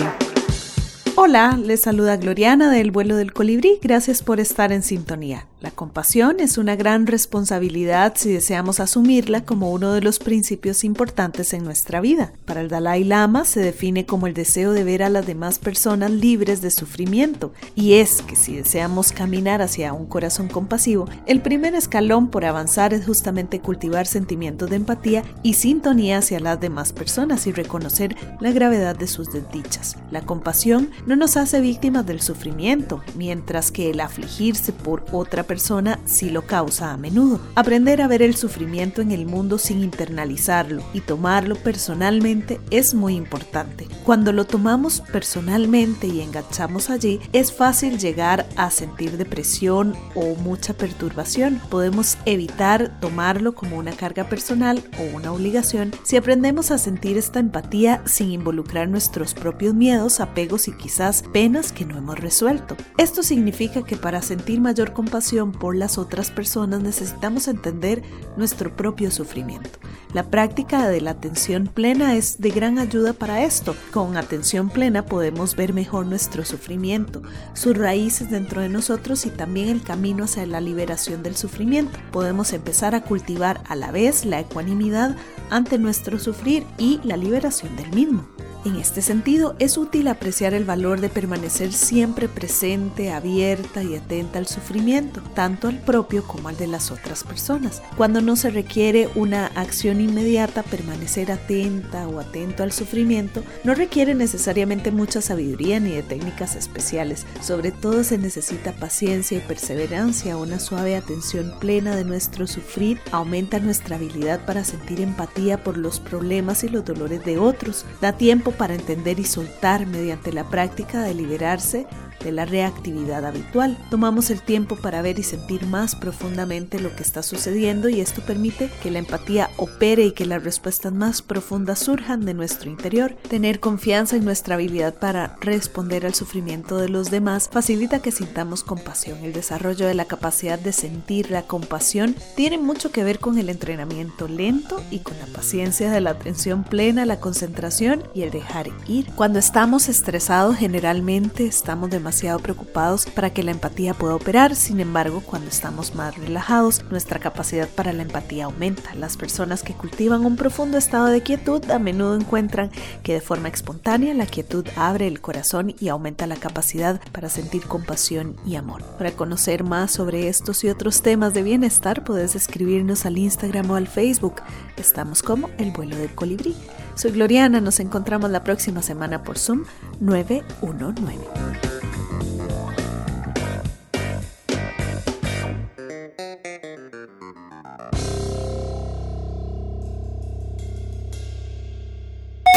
Hola, 1.15 1.59
les 1.59 1.81
saluda 1.81 2.19
Gloriana 2.19 2.71
del 2.71 2.91
vuelo 2.91 3.17
del 3.17 3.33
colibrí. 3.33 3.79
Gracias 3.81 4.23
por 4.23 4.39
estar 4.39 4.71
en 4.71 4.83
sintonía. 4.83 5.47
La 5.67 5.73
compasión 5.73 6.39
es 6.39 6.59
una 6.59 6.77
gran 6.77 7.09
responsabilidad 7.09 8.13
si 8.15 8.33
deseamos 8.33 8.79
asumirla 8.79 9.45
como 9.45 9.73
uno 9.73 9.95
de 9.95 10.01
los 10.01 10.21
principios 10.21 10.85
importantes 10.85 11.53
en 11.55 11.65
nuestra 11.65 12.01
vida. 12.01 12.33
Para 12.45 12.61
el 12.61 12.69
Dalai 12.69 13.03
Lama 13.03 13.45
se 13.45 13.59
define 13.59 14.07
como 14.07 14.29
el 14.29 14.33
deseo 14.33 14.71
de 14.71 14.85
ver 14.85 15.03
a 15.03 15.11
las 15.11 15.27
demás 15.27 15.59
personas 15.59 16.13
libres 16.13 16.61
de 16.61 16.71
sufrimiento 16.71 17.53
y 17.75 17.95
es 17.95 18.23
que 18.23 18.37
si 18.37 18.55
deseamos 18.55 19.11
caminar 19.11 19.61
hacia 19.61 19.93
un 19.93 20.07
corazón 20.07 20.47
compasivo, 20.47 21.09
el 21.27 21.43
primer 21.43 21.75
escalón 21.75 22.29
por 22.31 22.45
avanzar 22.45 22.95
es 22.95 23.05
justamente 23.05 23.59
cultivar 23.59 24.07
sentimientos 24.07 24.71
de 24.71 24.77
empatía 24.77 25.25
y 25.43 25.55
sintonía 25.55 26.19
hacia 26.19 26.39
las 26.39 26.61
demás 26.61 26.93
personas 26.93 27.45
y 27.49 27.53
reconocer 27.53 28.15
la 28.39 28.53
gravedad 28.53 28.95
de 28.95 29.09
sus 29.09 29.33
desdichas. 29.33 29.97
La 30.13 30.21
compasión 30.21 30.91
no 31.07 31.17
nos 31.17 31.37
hace 31.37 31.61
víctimas 31.61 32.07
del 32.07 32.21
sufrimiento, 32.21 33.03
mientras 33.17 33.73
que 33.73 33.91
el 33.91 33.99
afligirse 33.99 34.73
por 34.73 35.05
otra 35.11 35.43
persona 35.43 35.56
persona 35.57 35.99
sí 36.05 36.29
lo 36.29 36.43
causa 36.43 36.93
a 36.93 36.99
menudo. 36.99 37.41
Aprender 37.55 38.03
a 38.03 38.09
ver 38.09 38.21
el 38.21 38.37
sufrimiento 38.37 39.01
en 39.01 39.11
el 39.11 39.25
mundo 39.25 39.57
sin 39.57 39.83
internalizarlo 39.83 40.83
y 40.93 41.01
tomarlo 41.01 41.57
personalmente 41.57 42.61
es 42.71 42.93
muy 42.93 43.15
importante. 43.15 43.89
Cuando 44.05 44.33
lo 44.33 44.45
tomamos 44.45 45.03
personalmente 45.11 46.09
y 46.09 46.21
enganchamos 46.21 46.91
allí, 46.91 47.21
es 47.33 47.55
fácil 47.55 47.99
llegar 47.99 48.47
a 48.57 48.71
sentir 48.71 49.17
depresión 49.17 49.95
o 50.15 50.35
mucha 50.35 50.75
perturbación. 50.75 51.59
Podemos 51.71 52.19
evitar 52.27 53.01
tomarlo 53.01 53.55
como 53.55 53.79
una 53.79 53.93
carga 53.93 54.29
personal 54.29 54.85
o 54.99 55.17
una 55.17 55.33
obligación 55.33 55.93
si 56.03 56.19
aprendemos 56.19 56.71
a 56.71 56.77
sentir 56.77 57.17
esta 57.17 57.41
empatía 57.41 58.03
sin 58.05 58.31
involucrar 58.31 58.91
nuestros 58.91 59.33
propios 59.33 59.73
miedos, 59.73 60.21
apegos 60.21 60.69
y 60.69 60.77
quizás 60.77 61.23
penas 61.33 61.73
que 61.73 61.87
no 61.87 61.97
hemos 61.97 62.21
resuelto. 62.21 62.77
Esto 62.99 63.23
significa 63.23 63.83
que 63.85 63.97
para 63.97 64.21
sentir 64.21 64.61
mayor 64.61 64.93
compasión 64.93 65.36
por 65.45 65.77
las 65.77 65.99
otras 65.99 66.31
personas 66.31 66.81
necesitamos 66.81 67.47
entender 67.49 68.03
nuestro 68.37 68.75
propio 68.75 69.11
sufrimiento. 69.11 69.79
La 70.17 70.31
práctica 70.31 70.89
de 70.89 71.03
la 71.03 71.11
atención 71.11 71.67
plena 71.67 72.17
es 72.17 72.41
de 72.41 72.49
gran 72.49 72.79
ayuda 72.79 73.13
para 73.13 73.45
esto. 73.45 73.77
Con 73.91 74.17
atención 74.17 74.71
plena 74.71 75.05
podemos 75.05 75.55
ver 75.57 75.75
mejor 75.75 76.07
nuestro 76.07 76.43
sufrimiento, 76.47 77.21
sus 77.53 77.77
raíces 77.77 78.31
dentro 78.31 78.63
de 78.63 78.71
nosotros 78.71 79.27
y 79.27 79.29
también 79.29 79.69
el 79.69 79.83
camino 79.83 80.25
hacia 80.25 80.47
la 80.47 80.63
liberación 80.63 81.23
del 81.23 81.37
sufrimiento. 81.37 81.99
Podemos 82.13 82.55
empezar 82.55 82.95
a 82.95 83.03
cultivar 83.03 83.61
a 83.69 83.77
la 83.77 83.91
vez 83.91 84.25
la 84.25 84.41
ecuanimidad 84.41 85.15
ante 85.51 85.77
nuestro 85.77 86.19
sufrir 86.19 86.65
y 86.79 86.99
la 87.05 87.19
liberación 87.19 87.77
del 87.77 87.91
mismo. 87.91 88.27
En 88.67 88.75
este 88.75 89.01
sentido, 89.01 89.55
es 89.61 89.79
útil 89.79 90.09
apreciar 90.09 90.53
el 90.53 90.65
valor 90.65 91.01
de 91.01 91.09
permanecer 91.09 91.73
siempre 91.73 92.27
presente, 92.27 93.13
abierta 93.13 93.85
y 93.85 93.95
atenta 93.95 94.41
al 94.41 94.49
sufrimiento, 94.49 95.23
tanto 95.37 95.69
al 95.69 95.79
propio 95.79 96.25
como 96.25 96.49
al 96.49 96.57
de 96.57 96.67
las 96.67 96.91
otras 96.91 97.23
personas. 97.23 97.81
Cuando 97.97 98.21
no 98.21 98.35
se 98.35 98.51
requiere 98.51 99.09
una 99.15 99.47
acción 99.55 100.01
inmediata, 100.07 100.63
permanecer 100.63 101.31
atenta 101.31 102.09
o 102.09 102.21
atento 102.21 102.63
al 102.63 102.73
sufrimiento 102.73 103.43
no 103.65 103.75
requiere 103.75 104.15
necesariamente 104.15 104.91
mucha 104.91 105.21
sabiduría 105.21 105.81
ni 105.81 105.91
de 105.91 106.03
técnicas 106.03 106.57
especiales. 106.57 107.27
Sobre 107.41 107.73
todo 107.73 108.05
se 108.05 108.19
necesita 108.19 108.73
paciencia 108.73 109.39
y 109.39 109.41
perseverancia, 109.41 110.37
una 110.37 110.59
suave 110.59 110.97
atención 110.97 111.53
plena 111.61 111.97
de 111.97 112.05
nuestro 112.05 112.47
sufrir 112.47 113.01
aumenta 113.13 113.59
nuestra 113.59 113.97
habilidad 113.97 114.45
para 114.47 114.65
sentir 114.65 115.01
empatía 115.01 115.63
por 115.63 115.77
los 115.77 116.01
problemas 116.01 116.65
y 116.65 116.69
los 116.69 116.85
dolores 116.85 117.25
de 117.25 117.39
otros. 117.39 117.85
Da 118.01 118.13
tiempo 118.13 118.53
para 118.53 118.75
entender 118.75 119.21
y 119.21 119.25
soltar 119.25 119.87
mediante 119.87 120.33
la 120.33 120.49
práctica 120.49 121.03
de 121.03 121.15
liberarse 121.15 121.87
de 122.23 122.33
la 122.33 122.45
reactividad 122.45 123.25
habitual. 123.25 123.79
Tomamos 123.91 124.31
el 124.31 124.41
tiempo 124.41 124.77
para 124.77 125.03
ver 125.03 125.19
y 125.19 125.23
sentir 125.23 125.67
más 125.67 125.95
profundamente 125.95 126.81
lo 126.81 126.95
que 126.95 127.03
está 127.03 127.23
sucediendo 127.23 127.89
y 127.89 128.01
esto 128.01 128.23
permite 128.23 128.71
que 128.83 128.91
la 128.91 128.99
empatía 128.99 129.51
opere 129.57 130.07
y 130.07 130.13
que 130.13 130.27
las 130.27 130.43
respuestas 130.43 130.93
más 130.93 131.23
profundas 131.23 131.79
surjan 131.79 132.25
de 132.25 132.35
nuestro 132.35 132.71
interior. 132.71 133.17
Tener 133.29 133.61
confianza 133.61 134.17
en 134.17 134.25
nuestra 134.25 134.55
habilidad 134.55 134.95
para 134.95 135.37
responder 135.41 136.07
al 136.07 136.15
sufrimiento 136.15 136.79
de 136.79 136.89
los 136.89 137.11
demás 137.11 137.49
facilita 137.53 138.01
que 138.01 138.13
sintamos 138.13 138.63
compasión. 138.63 139.19
El 139.23 139.33
desarrollo 139.33 139.87
de 139.87 139.95
la 139.95 140.07
capacidad 140.07 140.59
de 140.59 140.73
sentir 140.73 141.31
la 141.31 141.43
compasión 141.43 142.17
tiene 142.35 142.59
mucho 142.59 142.91
que 142.91 143.05
ver 143.05 143.19
con 143.19 143.39
el 143.39 143.51
entrenamiento 143.51 144.29
lento 144.29 144.83
y 144.91 145.01
con 145.01 145.19
la 145.19 145.27
paciencia 145.27 145.91
de 145.91 146.01
la 146.01 146.11
atención 146.11 146.65
plena, 146.65 147.07
la 147.07 147.21
concentración 147.21 148.03
y 148.15 148.23
el 148.23 148.31
dejar 148.31 148.71
ir. 148.89 149.07
Cuando 149.15 149.39
estamos 149.39 149.89
estresados 149.89 150.57
generalmente 150.57 151.47
estamos 151.47 151.91
demasiado 151.91 152.06
demasiado 152.07 152.39
preocupados 152.39 153.05
para 153.07 153.31
que 153.31 153.43
la 153.43 153.51
empatía 153.51 153.93
pueda 153.93 154.15
operar, 154.15 154.55
sin 154.55 154.79
embargo, 154.79 155.25
cuando 155.27 155.49
estamos 155.49 155.97
más 155.97 156.17
relajados, 156.17 156.85
nuestra 156.89 157.19
capacidad 157.19 157.69
para 157.69 157.93
la 157.93 158.03
empatía 158.03 158.45
aumenta. 158.45 158.95
Las 158.95 159.17
personas 159.17 159.65
que 159.65 159.75
cultivan 159.75 160.25
un 160.25 160.37
profundo 160.37 160.79
estado 160.79 161.07
de 161.07 161.25
quietud 161.25 161.69
a 161.69 161.81
menudo 161.81 162.15
encuentran 162.15 162.71
que 163.03 163.15
de 163.15 163.21
forma 163.21 163.49
espontánea 163.49 164.15
la 164.15 164.27
quietud 164.27 164.65
abre 164.77 165.09
el 165.09 165.21
corazón 165.21 165.75
y 165.81 165.89
aumenta 165.89 166.29
la 166.29 166.37
capacidad 166.37 167.01
para 167.11 167.29
sentir 167.29 167.65
compasión 167.65 168.37
y 168.47 168.55
amor. 168.55 168.85
Para 168.99 169.11
conocer 169.11 169.65
más 169.65 169.91
sobre 169.91 170.29
estos 170.29 170.63
y 170.63 170.69
otros 170.69 171.03
temas 171.03 171.35
de 171.35 171.43
bienestar, 171.43 172.05
puedes 172.05 172.37
escribirnos 172.37 173.05
al 173.05 173.19
Instagram 173.19 173.69
o 173.73 173.75
al 173.75 173.89
Facebook. 173.89 174.43
Estamos 174.77 175.25
como 175.25 175.51
El 175.59 175.73
vuelo 175.73 175.97
del 175.97 176.15
colibrí. 176.15 176.55
Soy 176.95 177.11
Gloriana, 177.11 177.61
nos 177.61 177.81
encontramos 177.81 178.31
la 178.31 178.45
próxima 178.45 178.81
semana 178.81 179.25
por 179.25 179.39
Zoom 179.39 179.65
919. 179.99 181.76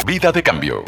Vida 0.10 0.32
de 0.32 0.42
cambio. 0.42 0.84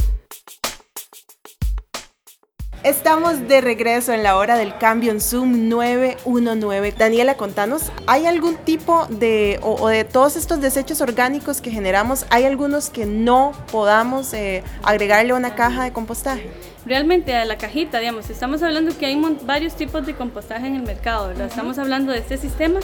Estamos 2.84 3.48
de 3.48 3.62
regreso 3.62 4.14
en 4.14 4.24
la 4.24 4.36
hora 4.36 4.58
del 4.58 4.76
cambio 4.80 5.12
en 5.12 5.22
Zoom 5.22 5.70
919. 5.70 6.96
Daniela, 6.98 7.38
contanos, 7.38 7.92
¿hay 8.08 8.26
algún 8.26 8.56
tipo 8.58 9.06
de, 9.12 9.60
o, 9.62 9.90
de 9.90 10.06
todos 10.06 10.38
estos 10.38 10.60
desechos 10.60 11.02
orgánicos 11.02 11.62
que 11.62 11.70
generamos, 11.70 12.26
hay 12.32 12.46
algunos 12.46 12.90
que 12.90 13.06
no 13.06 13.52
podamos 13.72 14.34
eh, 14.34 14.64
agregarle 14.82 15.34
a 15.34 15.36
una 15.36 15.54
caja 15.54 15.84
de 15.84 15.94
compostaje? 15.94 16.50
Realmente 16.88 17.36
a 17.36 17.46
la 17.46 17.60
cajita, 17.60 18.00
digamos, 18.00 18.28
estamos 18.32 18.64
hablando 18.64 18.98
que 18.98 19.06
hay 19.06 19.22
varios 19.44 19.76
tipos 19.76 20.04
de 20.04 20.16
compostaje 20.16 20.66
en 20.66 20.78
el 20.78 20.82
mercado, 20.82 21.28
¿verdad? 21.28 21.46
Estamos 21.46 21.78
hablando 21.78 22.12
de 22.12 22.18
este 22.18 22.40
sistema 22.40 22.80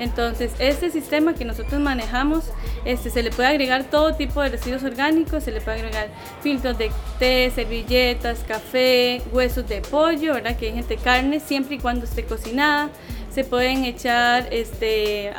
entonces, 0.00 0.52
este 0.58 0.90
sistema 0.90 1.34
que 1.34 1.44
nosotros 1.44 1.78
manejamos, 1.78 2.44
este, 2.86 3.10
se 3.10 3.22
le 3.22 3.30
puede 3.30 3.50
agregar 3.50 3.84
todo 3.84 4.14
tipo 4.14 4.40
de 4.40 4.48
residuos 4.48 4.82
orgánicos, 4.82 5.44
se 5.44 5.52
le 5.52 5.60
puede 5.60 5.80
agregar 5.80 6.08
filtros 6.42 6.78
de 6.78 6.90
té, 7.18 7.52
servilletas, 7.54 8.38
café, 8.48 9.20
huesos 9.30 9.68
de 9.68 9.82
pollo, 9.82 10.32
¿verdad? 10.32 10.56
Que 10.56 10.68
hay 10.68 10.72
gente 10.72 10.96
carne, 10.96 11.38
siempre 11.38 11.76
y 11.76 11.78
cuando 11.78 12.06
esté 12.06 12.24
cocinada. 12.24 12.88
Se 13.30 13.44
pueden 13.44 13.84
echar 13.84 14.48
este, 14.50 15.32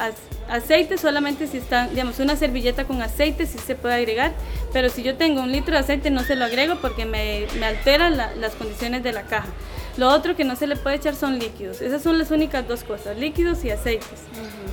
aceite 0.47 0.99
solamente 0.99 1.47
si 1.47 1.57
está, 1.57 1.87
digamos, 1.87 2.19
una 2.19 2.35
servilleta 2.35 2.85
con 2.85 3.01
aceite 3.01 3.47
sí 3.47 3.57
se 3.57 3.73
puede 3.73 3.95
agregar, 3.95 4.31
pero 4.71 4.89
si 4.89 5.01
yo 5.01 5.15
tengo 5.15 5.41
un 5.41 5.51
litro 5.51 5.73
de 5.73 5.79
aceite 5.79 6.11
no 6.11 6.21
se 6.21 6.35
lo 6.35 6.45
agrego 6.45 6.75
porque 6.75 7.05
me, 7.05 7.47
me 7.59 7.65
altera 7.65 8.11
las 8.11 8.53
condiciones 8.53 9.01
de 9.01 9.11
la 9.11 9.23
caja. 9.23 9.49
Lo 9.97 10.09
otro 10.09 10.35
que 10.35 10.43
no 10.43 10.55
se 10.55 10.67
le 10.67 10.75
puede 10.75 10.95
echar 10.97 11.15
son 11.15 11.37
líquidos. 11.39 11.81
Esas 11.81 12.01
son 12.01 12.17
las 12.17 12.31
únicas 12.31 12.67
dos 12.67 12.83
cosas, 12.83 13.17
líquidos 13.17 13.63
y 13.65 13.71
aceites. 13.71 14.23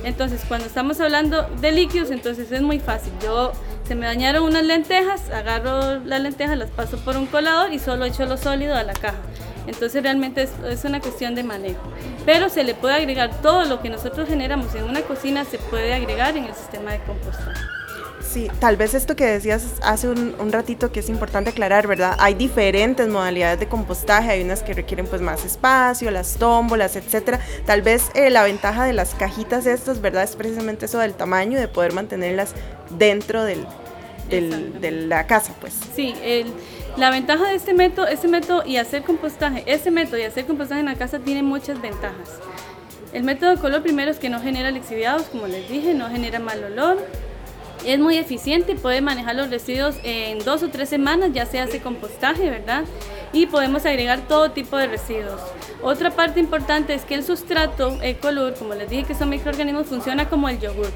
Entonces, 0.03 0.41
cuando 0.47 0.67
estamos 0.67 0.99
hablando 1.01 1.43
de 1.59 1.71
líquidos, 1.71 2.11
entonces 2.11 2.51
es 2.51 2.61
muy 2.61 2.79
fácil. 2.79 3.11
Yo 3.21 3.51
se 3.87 3.95
me 3.95 4.05
dañaron 4.05 4.43
unas 4.43 4.63
lentejas, 4.63 5.29
agarro 5.29 5.99
las 6.05 6.21
lentejas, 6.21 6.57
las 6.57 6.69
paso 6.69 6.97
por 6.97 7.17
un 7.17 7.25
colador 7.25 7.73
y 7.73 7.79
solo 7.79 8.05
echo 8.05 8.25
lo 8.25 8.37
sólido 8.37 8.75
a 8.75 8.83
la 8.83 8.93
caja. 8.93 9.19
Entonces 9.67 10.01
realmente 10.01 10.43
es, 10.43 10.51
es, 10.67 10.85
una 10.85 10.99
cuestión 10.99 11.35
de 11.35 11.43
manejo. 11.43 11.81
Pero 12.25 12.49
se 12.49 12.63
le 12.63 12.73
puede 12.73 12.95
agregar 12.95 13.41
todo 13.41 13.65
lo 13.65 13.81
que 13.81 13.89
nosotros 13.89 14.27
generamos 14.27 14.73
en 14.75 14.83
una 14.83 15.01
cocina, 15.01 15.43
se 15.43 15.57
puede 15.57 15.93
agregar 15.93 16.37
en 16.37 16.45
el 16.45 16.55
sistema 16.55 16.91
de 16.91 16.99
compostaje. 16.99 17.78
Sí, 18.29 18.47
tal 18.59 18.77
vez 18.77 18.93
esto 18.93 19.15
que 19.15 19.25
decías 19.25 19.65
hace 19.81 20.07
un, 20.07 20.35
un, 20.39 20.51
ratito 20.51 20.91
que 20.91 20.99
es 20.99 21.09
importante 21.09 21.49
aclarar, 21.49 21.87
¿verdad? 21.87 22.15
Hay 22.19 22.35
diferentes 22.35 23.07
modalidades 23.07 23.59
de 23.59 23.67
compostaje, 23.67 24.29
hay 24.29 24.43
unas 24.43 24.61
que 24.61 24.75
requieren 24.75 25.07
pues 25.07 25.19
más 25.19 25.43
espacio, 25.45 26.11
las 26.11 26.35
tómbolas, 26.35 26.95
etcétera. 26.95 27.39
Tal 27.65 27.81
vez 27.81 28.11
eh, 28.13 28.29
la 28.29 28.43
ventaja 28.43 28.85
de 28.85 28.93
las 28.93 29.15
cajitas 29.15 29.65
estas, 29.65 29.99
¿verdad? 29.99 30.23
Es 30.23 30.35
precisamente 30.35 30.85
eso 30.85 30.99
del 30.99 31.15
tamaño, 31.15 31.59
de 31.59 31.67
poder 31.67 31.93
mantenerlas 31.93 32.53
dentro 32.99 33.43
del, 33.43 33.65
del 34.29 34.79
de 34.79 34.91
la 34.91 35.25
casa, 35.25 35.55
pues. 35.59 35.73
Sí, 35.95 36.13
el, 36.23 36.53
la 36.97 37.09
ventaja 37.09 37.47
de 37.47 37.55
este 37.55 37.73
método, 37.73 38.05
este 38.05 38.27
método 38.27 38.63
y 38.63 38.77
hacer 38.77 39.01
compostaje, 39.01 39.63
este 39.65 39.89
método 39.89 40.19
y 40.19 40.23
hacer 40.23 40.45
compostaje 40.45 40.81
en 40.81 40.85
la 40.85 40.95
casa 40.95 41.17
tiene 41.17 41.41
muchas 41.41 41.81
ventajas. 41.81 42.29
El 43.11 43.23
método 43.23 43.49
de 43.49 43.57
color 43.57 43.81
primero 43.81 44.11
es 44.11 44.19
que 44.19 44.29
no 44.29 44.39
genera 44.39 44.69
lixiviados, 44.69 45.23
como 45.23 45.47
les 45.47 45.67
dije, 45.67 45.95
no 45.95 46.09
genera 46.09 46.37
mal 46.37 46.63
olor, 46.63 46.99
es 47.85 47.99
muy 47.99 48.17
eficiente, 48.17 48.75
puede 48.75 49.01
manejar 49.01 49.35
los 49.35 49.49
residuos 49.49 49.95
en 50.03 50.39
dos 50.39 50.63
o 50.63 50.69
tres 50.69 50.89
semanas, 50.89 51.31
ya 51.33 51.45
se 51.45 51.59
hace 51.59 51.79
compostaje, 51.81 52.49
¿verdad? 52.49 52.83
Y 53.31 53.45
podemos 53.45 53.85
agregar 53.85 54.27
todo 54.27 54.51
tipo 54.51 54.77
de 54.77 54.87
residuos. 54.87 55.41
Otra 55.81 56.11
parte 56.11 56.39
importante 56.39 56.93
es 56.93 57.03
que 57.03 57.15
el 57.15 57.23
sustrato 57.23 57.97
Ecolur, 58.01 58.53
como 58.55 58.73
les 58.73 58.89
dije 58.89 59.03
que 59.03 59.15
son 59.15 59.29
microorganismos, 59.29 59.87
funciona 59.87 60.27
como 60.29 60.49
el 60.49 60.59
yogur. 60.59 60.91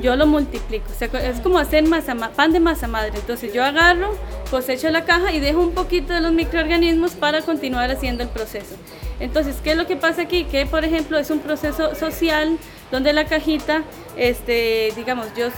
Yo 0.00 0.16
lo 0.16 0.26
multiplico, 0.26 0.86
o 0.90 0.94
sea, 0.94 1.08
es 1.20 1.40
como 1.40 1.58
hacer 1.58 1.84
masa, 1.86 2.14
pan 2.34 2.52
de 2.52 2.60
masa 2.60 2.86
madre. 2.86 3.12
Entonces 3.16 3.52
yo 3.52 3.62
agarro, 3.62 4.16
cosecho 4.50 4.90
la 4.90 5.04
caja 5.04 5.32
y 5.32 5.40
dejo 5.40 5.60
un 5.60 5.72
poquito 5.72 6.14
de 6.14 6.20
los 6.20 6.32
microorganismos 6.32 7.12
para 7.12 7.42
continuar 7.42 7.90
haciendo 7.90 8.22
el 8.22 8.30
proceso. 8.30 8.76
Entonces, 9.20 9.56
¿qué 9.62 9.72
es 9.72 9.76
lo 9.76 9.86
que 9.86 9.96
pasa 9.96 10.22
aquí? 10.22 10.44
Que, 10.44 10.64
por 10.64 10.84
ejemplo, 10.84 11.18
es 11.18 11.30
un 11.30 11.40
proceso 11.40 11.94
social 11.94 12.58
donde 12.90 13.12
la 13.12 13.26
cajita, 13.26 13.82
este, 14.16 14.92
digamos, 14.96 15.26
yo 15.36 15.48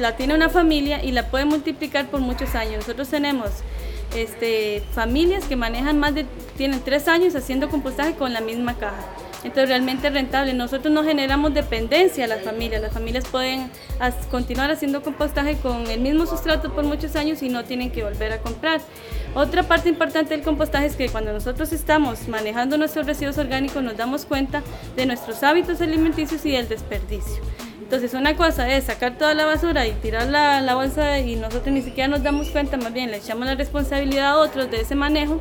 la 0.00 0.16
tiene 0.16 0.34
una 0.34 0.48
familia 0.48 1.02
y 1.04 1.12
la 1.12 1.28
puede 1.28 1.44
multiplicar 1.44 2.08
por 2.08 2.20
muchos 2.20 2.54
años. 2.54 2.78
Nosotros 2.78 3.08
tenemos 3.08 3.50
este, 4.16 4.82
familias 4.92 5.44
que 5.44 5.56
manejan 5.56 5.98
más 5.98 6.14
de, 6.14 6.26
tienen 6.56 6.80
tres 6.80 7.06
años 7.08 7.34
haciendo 7.36 7.68
compostaje 7.68 8.14
con 8.14 8.32
la 8.32 8.40
misma 8.40 8.76
caja. 8.76 9.04
Entonces 9.42 9.68
realmente 9.68 10.08
es 10.08 10.12
rentable. 10.12 10.52
Nosotros 10.52 10.92
no 10.92 11.02
generamos 11.02 11.54
dependencia 11.54 12.24
a 12.24 12.28
las 12.28 12.42
familias. 12.42 12.82
Las 12.82 12.92
familias 12.92 13.24
pueden 13.26 13.70
continuar 14.30 14.70
haciendo 14.70 15.02
compostaje 15.02 15.56
con 15.56 15.86
el 15.86 16.00
mismo 16.00 16.26
sustrato 16.26 16.74
por 16.74 16.84
muchos 16.84 17.16
años 17.16 17.42
y 17.42 17.48
no 17.48 17.64
tienen 17.64 17.90
que 17.90 18.04
volver 18.04 18.32
a 18.32 18.38
comprar. 18.38 18.80
Otra 19.34 19.62
parte 19.62 19.88
importante 19.88 20.34
del 20.34 20.44
compostaje 20.44 20.86
es 20.86 20.96
que 20.96 21.08
cuando 21.08 21.32
nosotros 21.32 21.72
estamos 21.72 22.28
manejando 22.28 22.76
nuestros 22.76 23.06
residuos 23.06 23.38
orgánicos 23.38 23.82
nos 23.82 23.96
damos 23.96 24.26
cuenta 24.26 24.62
de 24.96 25.06
nuestros 25.06 25.42
hábitos 25.42 25.80
alimenticios 25.80 26.44
y 26.44 26.50
del 26.50 26.68
desperdicio. 26.68 27.40
Entonces 27.90 28.14
una 28.14 28.36
cosa 28.36 28.72
es 28.72 28.84
sacar 28.84 29.18
toda 29.18 29.34
la 29.34 29.46
basura 29.46 29.84
y 29.84 29.90
tirar 29.94 30.28
la, 30.28 30.60
la, 30.60 30.76
bolsa 30.76 31.18
y 31.18 31.34
nosotros 31.34 31.74
ni 31.74 31.82
siquiera 31.82 32.06
nos 32.06 32.22
damos 32.22 32.48
cuenta, 32.50 32.76
más 32.76 32.92
bien 32.92 33.10
le 33.10 33.16
echamos 33.16 33.46
la 33.46 33.56
responsabilidad 33.56 34.28
a 34.28 34.36
otros 34.36 34.70
de 34.70 34.82
ese 34.82 34.94
manejo. 34.94 35.40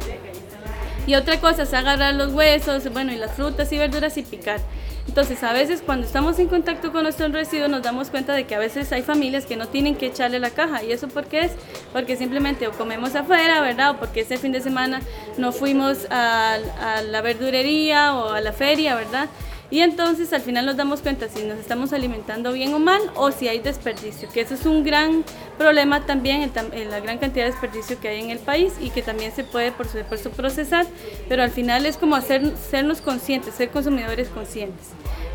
Y 1.06 1.14
otra 1.14 1.40
cosa 1.40 1.62
es 1.62 1.74
agarrar 1.76 2.16
los 2.16 2.34
huesos, 2.34 2.92
bueno, 2.92 3.14
y 3.14 3.18
las 3.18 3.34
frutas 3.34 3.72
y 3.72 3.78
verduras 3.78 4.18
y 4.18 4.24
picar. 4.24 4.60
Entonces 5.08 5.44
a 5.44 5.54
veces 5.54 5.84
cuando 5.86 6.08
estamos 6.08 6.40
en 6.40 6.48
contacto 6.48 6.92
con 6.92 7.04
nuestros 7.04 7.32
residuos 7.32 7.70
nos 7.70 7.84
damos 7.84 8.10
cuenta 8.10 8.34
de 8.34 8.46
que 8.48 8.56
a 8.56 8.60
veces 8.60 8.92
hay 8.94 9.04
familias 9.04 9.46
que 9.46 9.56
no 9.56 9.68
tienen 9.68 9.96
que 9.96 10.08
echarle 10.08 10.40
la 10.40 10.50
caja. 10.50 10.84
¿Y 10.84 10.92
eso 10.92 11.08
por 11.08 11.28
qué 11.28 11.42
es? 11.42 11.52
Porque 11.94 12.16
simplemente 12.16 12.68
o 12.68 12.72
comemos 12.72 13.14
afuera, 13.14 13.62
¿verdad? 13.62 13.92
O 13.92 13.98
porque 13.98 14.22
ese 14.22 14.38
fin 14.38 14.54
de 14.54 14.62
semana 14.62 15.02
no 15.38 15.52
fuimos 15.52 16.08
a, 16.10 16.56
a 16.82 17.02
la 17.04 17.22
verdurería 17.22 18.16
o 18.16 18.32
a 18.32 18.42
la 18.42 18.54
feria, 18.54 18.96
¿verdad? 18.96 19.30
Y 19.72 19.82
entonces 19.82 20.34
al 20.34 20.42
final 20.42 20.66
nos 20.66 20.78
damos 20.78 21.02
cuenta 21.02 21.28
si 21.30 21.44
nos 21.44 21.60
estamos 21.60 21.94
alimentando 21.94 22.52
bien 22.54 22.74
o 22.74 22.80
mal 22.80 23.02
o 23.16 23.32
si 23.32 23.48
hay 23.48 23.60
desperdicio, 23.60 24.28
que 24.30 24.42
eso 24.42 24.56
es 24.56 24.66
un 24.66 24.84
gran 24.84 25.24
problema 25.60 26.06
también 26.08 26.52
en, 26.74 26.90
la 26.90 27.00
gran 27.00 27.20
cantidad 27.20 27.46
de 27.46 27.52
desperdicio 27.52 28.00
que 28.00 28.08
hay 28.08 28.20
en 28.20 28.32
el 28.32 28.40
país 28.40 28.74
y 28.82 28.90
que 28.90 29.04
también 29.04 29.32
se 29.32 29.44
puede 29.44 29.72
por 29.72 29.88
supuesto 29.88 30.32
procesar, 30.32 30.88
pero 31.28 31.44
al 31.44 31.52
final 31.52 31.86
es 31.86 31.98
como 31.98 32.16
hacer, 32.16 32.54
sernos 32.58 33.00
conscientes, 33.02 33.54
ser 33.54 33.70
consumidores 33.70 34.28
conscientes. 34.30 34.88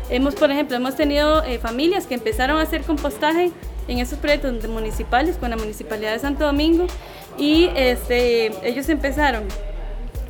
Hemos, 0.09 0.35
por 0.35 0.51
ejemplo, 0.51 0.75
hemos 0.75 0.95
tenido 0.95 1.43
eh, 1.43 1.57
familias 1.57 2.05
que 2.05 2.15
empezaron 2.15 2.57
a 2.57 2.61
hacer 2.61 2.81
compostaje 2.81 3.51
en 3.87 3.99
esos 3.99 4.19
proyectos 4.19 4.67
municipales 4.67 5.37
con 5.37 5.49
la 5.49 5.57
Municipalidad 5.57 6.11
de 6.11 6.19
Santo 6.19 6.45
Domingo 6.45 6.87
y 7.37 7.69
este, 7.75 8.51
ellos 8.67 8.89
empezaron 8.89 9.45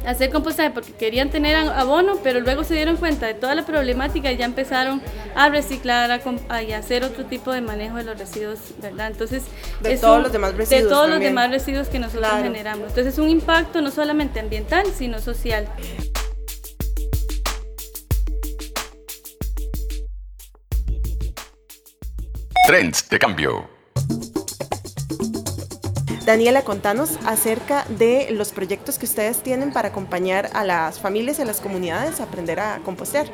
hacer 0.06 0.30
compostaje 0.30 0.72
porque 0.72 0.94
querían 0.94 1.30
tener 1.30 1.56
abono, 1.56 2.18
pero 2.24 2.40
luego 2.40 2.64
se 2.64 2.74
dieron 2.74 2.98
cuenta 2.98 3.28
de 3.28 3.34
toda 3.34 3.56
la 3.56 3.66
problemática 3.66 4.32
y 4.32 4.38
ya 4.38 4.46
empezaron 4.46 5.02
a 5.36 5.50
reciclar 5.50 6.12
a, 6.50 6.64
y 6.64 6.74
hacer 6.74 7.04
otro 7.04 7.26
tipo 7.26 7.52
de 7.52 7.62
manejo 7.62 7.98
de 7.98 8.04
los 8.04 8.18
residuos, 8.18 8.60
¿verdad? 8.82 9.08
Entonces, 9.08 9.44
de 9.82 9.98
todos 9.98 10.22
los 10.22 10.32
demás 10.32 10.56
residuos. 10.56 10.84
De 10.84 10.90
todos 10.90 11.10
los 11.10 11.20
demás 11.20 11.50
residuos 11.50 11.88
que 11.88 12.00
nosotros 12.00 12.32
generamos. 12.42 12.90
Entonces, 12.90 13.14
es 13.14 13.20
un 13.20 13.30
impacto 13.30 13.82
no 13.82 13.92
solamente 13.92 14.40
ambiental, 14.40 14.86
sino 14.96 15.20
social. 15.20 15.68
Trends 22.68 23.08
de 23.10 23.20
cambio. 23.20 23.75
Daniela, 26.26 26.64
contanos 26.64 27.20
acerca 27.28 27.86
de 27.88 28.30
los 28.32 28.52
proyectos 28.52 28.98
que 28.98 29.06
ustedes 29.06 29.44
tienen 29.44 29.72
para 29.72 29.90
acompañar 29.90 30.50
a 30.54 30.64
las 30.64 31.00
familias 31.00 31.38
y 31.38 31.44
a 31.44 31.46
las 31.46 31.62
comunidades 31.62 32.20
a 32.20 32.24
aprender 32.24 32.60
a 32.60 32.80
compostear. 32.84 33.28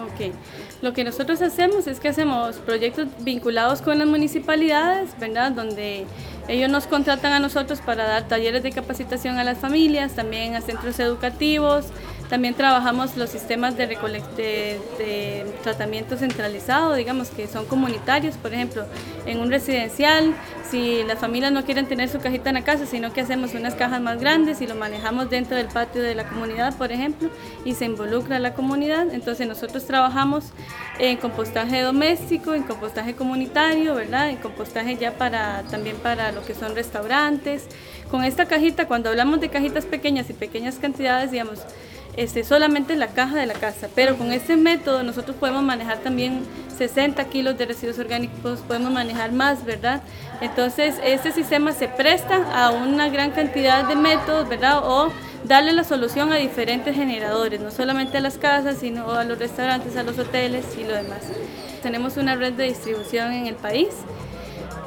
Ok, 0.00 0.32
lo 0.80 0.94
que 0.94 1.04
nosotros 1.04 1.42
hacemos 1.42 1.86
es 1.86 2.00
que 2.00 2.08
hacemos 2.08 2.56
proyectos 2.56 3.08
vinculados 3.18 3.82
con 3.82 3.98
las 3.98 4.08
municipalidades, 4.08 5.10
¿verdad? 5.20 5.52
Donde 5.52 6.06
ellos 6.48 6.70
nos 6.70 6.86
contratan 6.86 7.32
a 7.32 7.38
nosotros 7.38 7.80
para 7.82 8.04
dar 8.04 8.28
talleres 8.28 8.62
de 8.62 8.72
capacitación 8.72 9.38
a 9.38 9.44
las 9.44 9.58
familias, 9.58 10.12
también 10.12 10.54
a 10.54 10.62
centros 10.62 10.98
educativos, 11.00 11.84
también 12.28 12.54
trabajamos 12.54 13.16
los 13.16 13.30
sistemas 13.30 13.76
de, 13.76 13.86
de, 13.86 15.46
tratamiento 15.62 16.16
centralizado, 16.16 16.94
digamos 16.94 17.30
que 17.30 17.46
son 17.46 17.64
comunitarios, 17.66 18.36
por 18.36 18.52
ejemplo, 18.52 18.84
en 19.26 19.40
un 19.40 19.50
residencial, 19.50 20.34
si 20.70 21.02
las 21.04 21.18
familias 21.18 21.52
no 21.52 21.64
quieren 21.64 21.86
tener 21.86 22.08
su 22.08 22.20
cajita 22.20 22.50
en 22.50 22.56
la 22.56 22.64
casa, 22.64 22.84
sino 22.84 23.12
que 23.12 23.22
hacemos 23.22 23.54
unas 23.54 23.74
cajas 23.74 24.00
más 24.00 24.20
grandes 24.20 24.60
y 24.60 24.66
lo 24.66 24.74
manejamos 24.74 25.30
dentro 25.30 25.56
del 25.56 25.68
patio 25.68 26.02
de 26.02 26.14
la 26.14 26.28
comunidad, 26.28 26.76
por 26.76 26.92
ejemplo, 26.92 27.30
y 27.64 27.74
se 27.74 27.86
involucra 27.86 28.38
la 28.38 28.52
comunidad, 28.52 29.12
entonces 29.12 29.48
nosotros 29.48 29.86
trabajamos 29.86 30.52
en 30.98 31.16
compostaje 31.16 31.80
doméstico, 31.80 32.54
en 32.54 32.64
compostaje 32.64 33.14
comunitario, 33.14 33.94
¿verdad? 33.94 34.30
En 34.30 34.36
compostaje 34.36 34.96
ya 34.96 35.12
para 35.12 35.62
también 35.70 35.96
para 35.96 36.32
lo 36.32 36.44
que 36.44 36.54
son 36.54 36.74
restaurantes. 36.74 37.66
Con 38.10 38.24
esta 38.24 38.46
cajita, 38.46 38.86
cuando 38.86 39.10
hablamos 39.10 39.40
de 39.40 39.48
cajitas 39.48 39.84
pequeñas 39.84 40.28
y 40.30 40.32
pequeñas 40.32 40.76
cantidades, 40.76 41.30
digamos, 41.30 41.60
este, 42.18 42.42
solamente 42.42 42.96
la 42.96 43.06
caja 43.06 43.36
de 43.36 43.46
la 43.46 43.54
casa, 43.54 43.88
pero 43.94 44.18
con 44.18 44.32
este 44.32 44.56
método 44.56 45.04
nosotros 45.04 45.36
podemos 45.36 45.62
manejar 45.62 45.98
también 45.98 46.42
60 46.76 47.22
kilos 47.26 47.56
de 47.56 47.66
residuos 47.66 47.96
orgánicos, 48.00 48.58
podemos 48.66 48.90
manejar 48.90 49.30
más, 49.30 49.64
¿verdad? 49.64 50.02
Entonces, 50.40 50.96
este 51.04 51.30
sistema 51.30 51.70
se 51.70 51.86
presta 51.86 52.42
a 52.52 52.72
una 52.72 53.08
gran 53.08 53.30
cantidad 53.30 53.86
de 53.86 53.94
métodos, 53.94 54.48
¿verdad? 54.48 54.80
O 54.82 55.12
darle 55.44 55.72
la 55.72 55.84
solución 55.84 56.32
a 56.32 56.36
diferentes 56.38 56.96
generadores, 56.96 57.60
no 57.60 57.70
solamente 57.70 58.18
a 58.18 58.20
las 58.20 58.36
casas, 58.36 58.78
sino 58.80 59.12
a 59.12 59.22
los 59.22 59.38
restaurantes, 59.38 59.96
a 59.96 60.02
los 60.02 60.18
hoteles 60.18 60.64
y 60.76 60.82
lo 60.82 60.94
demás. 60.94 61.22
Tenemos 61.84 62.16
una 62.16 62.34
red 62.34 62.54
de 62.54 62.64
distribución 62.64 63.32
en 63.32 63.46
el 63.46 63.54
país 63.54 63.90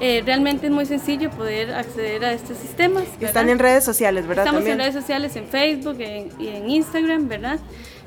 eh, 0.02 0.24
realmente 0.26 0.66
es 0.66 0.72
muy 0.72 0.86
sencillo 0.88 1.30
poder 1.30 1.74
acceder 1.74 2.26
a 2.26 2.34
estos 2.34 2.58
sistemas. 2.58 3.04
Están 3.20 3.50
en 3.50 3.60
redes 3.60 3.84
sociales, 3.84 4.28
¿verdad? 4.28 4.48
Estamos 4.48 4.68
en 4.68 4.80
redes 4.80 4.96
sociales, 4.96 5.36
en 5.36 5.46
Facebook 5.46 5.98
y 6.00 6.48
en 6.48 6.70
Instagram, 6.70 7.28
¿verdad? 7.28 7.60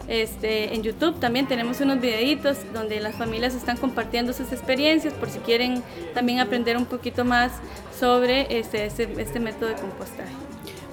Este, 0.08 0.74
en 0.74 0.82
YouTube 0.82 1.18
también 1.18 1.46
tenemos 1.46 1.80
unos 1.80 2.00
videitos 2.00 2.58
donde 2.74 3.00
las 3.00 3.14
familias 3.14 3.54
están 3.54 3.76
compartiendo 3.76 4.32
sus 4.32 4.52
experiencias 4.52 5.14
por 5.14 5.30
si 5.30 5.38
quieren 5.38 5.82
también 6.12 6.40
aprender 6.40 6.76
un 6.76 6.84
poquito 6.84 7.24
más 7.24 7.52
sobre 7.98 8.58
este, 8.58 8.84
este, 8.86 9.08
este 9.16 9.40
método 9.40 9.68
de 9.70 9.76
compostaje. 9.76 10.32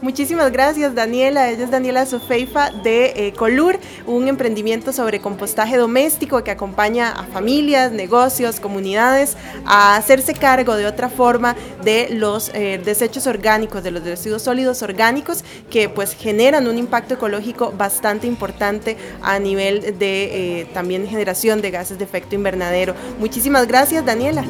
Muchísimas 0.01 0.51
gracias 0.51 0.95
Daniela. 0.95 1.51
Ella 1.51 1.63
es 1.63 1.69
Daniela 1.69 2.07
Sofeifa 2.07 2.71
de 2.71 3.13
eh, 3.15 3.33
Colur, 3.33 3.79
un 4.07 4.27
emprendimiento 4.27 4.93
sobre 4.93 5.19
compostaje 5.19 5.77
doméstico 5.77 6.43
que 6.43 6.49
acompaña 6.49 7.11
a 7.11 7.23
familias, 7.25 7.91
negocios, 7.91 8.59
comunidades 8.59 9.37
a 9.63 9.95
hacerse 9.95 10.33
cargo 10.33 10.75
de 10.75 10.87
otra 10.87 11.07
forma 11.07 11.55
de 11.83 12.09
los 12.09 12.49
eh, 12.55 12.81
desechos 12.83 13.27
orgánicos, 13.27 13.83
de 13.83 13.91
los 13.91 14.03
residuos 14.03 14.41
sólidos 14.41 14.81
orgánicos 14.81 15.43
que 15.69 15.87
pues 15.87 16.15
generan 16.15 16.67
un 16.67 16.79
impacto 16.79 17.13
ecológico 17.13 17.71
bastante 17.71 18.25
importante 18.25 18.97
a 19.21 19.37
nivel 19.37 19.99
de 19.99 20.61
eh, 20.61 20.67
también 20.73 21.07
generación 21.07 21.61
de 21.61 21.69
gases 21.69 21.99
de 21.99 22.05
efecto 22.05 22.33
invernadero. 22.33 22.95
Muchísimas 23.19 23.67
gracias 23.67 24.03
Daniela. 24.03 24.43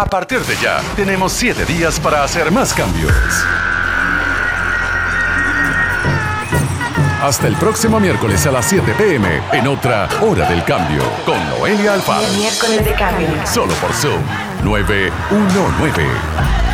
A 0.00 0.06
partir 0.06 0.40
de 0.40 0.56
ya, 0.56 0.80
tenemos 0.96 1.30
siete 1.30 1.66
días 1.66 2.00
para 2.00 2.24
hacer 2.24 2.50
más 2.50 2.72
cambios. 2.72 3.12
Hasta 7.22 7.46
el 7.46 7.54
próximo 7.56 8.00
miércoles 8.00 8.46
a 8.46 8.50
las 8.50 8.64
7 8.64 8.94
pm 8.96 9.42
en 9.52 9.68
otra 9.68 10.08
Hora 10.22 10.48
del 10.48 10.64
Cambio 10.64 11.02
con 11.26 11.36
Noelia 11.50 11.92
Alfaro. 11.92 12.26
Miércoles 12.32 12.82
de 12.82 12.94
cambio. 12.94 13.28
Solo 13.44 13.74
por 13.74 13.92
Zoom 13.92 14.22
919. 14.64 16.69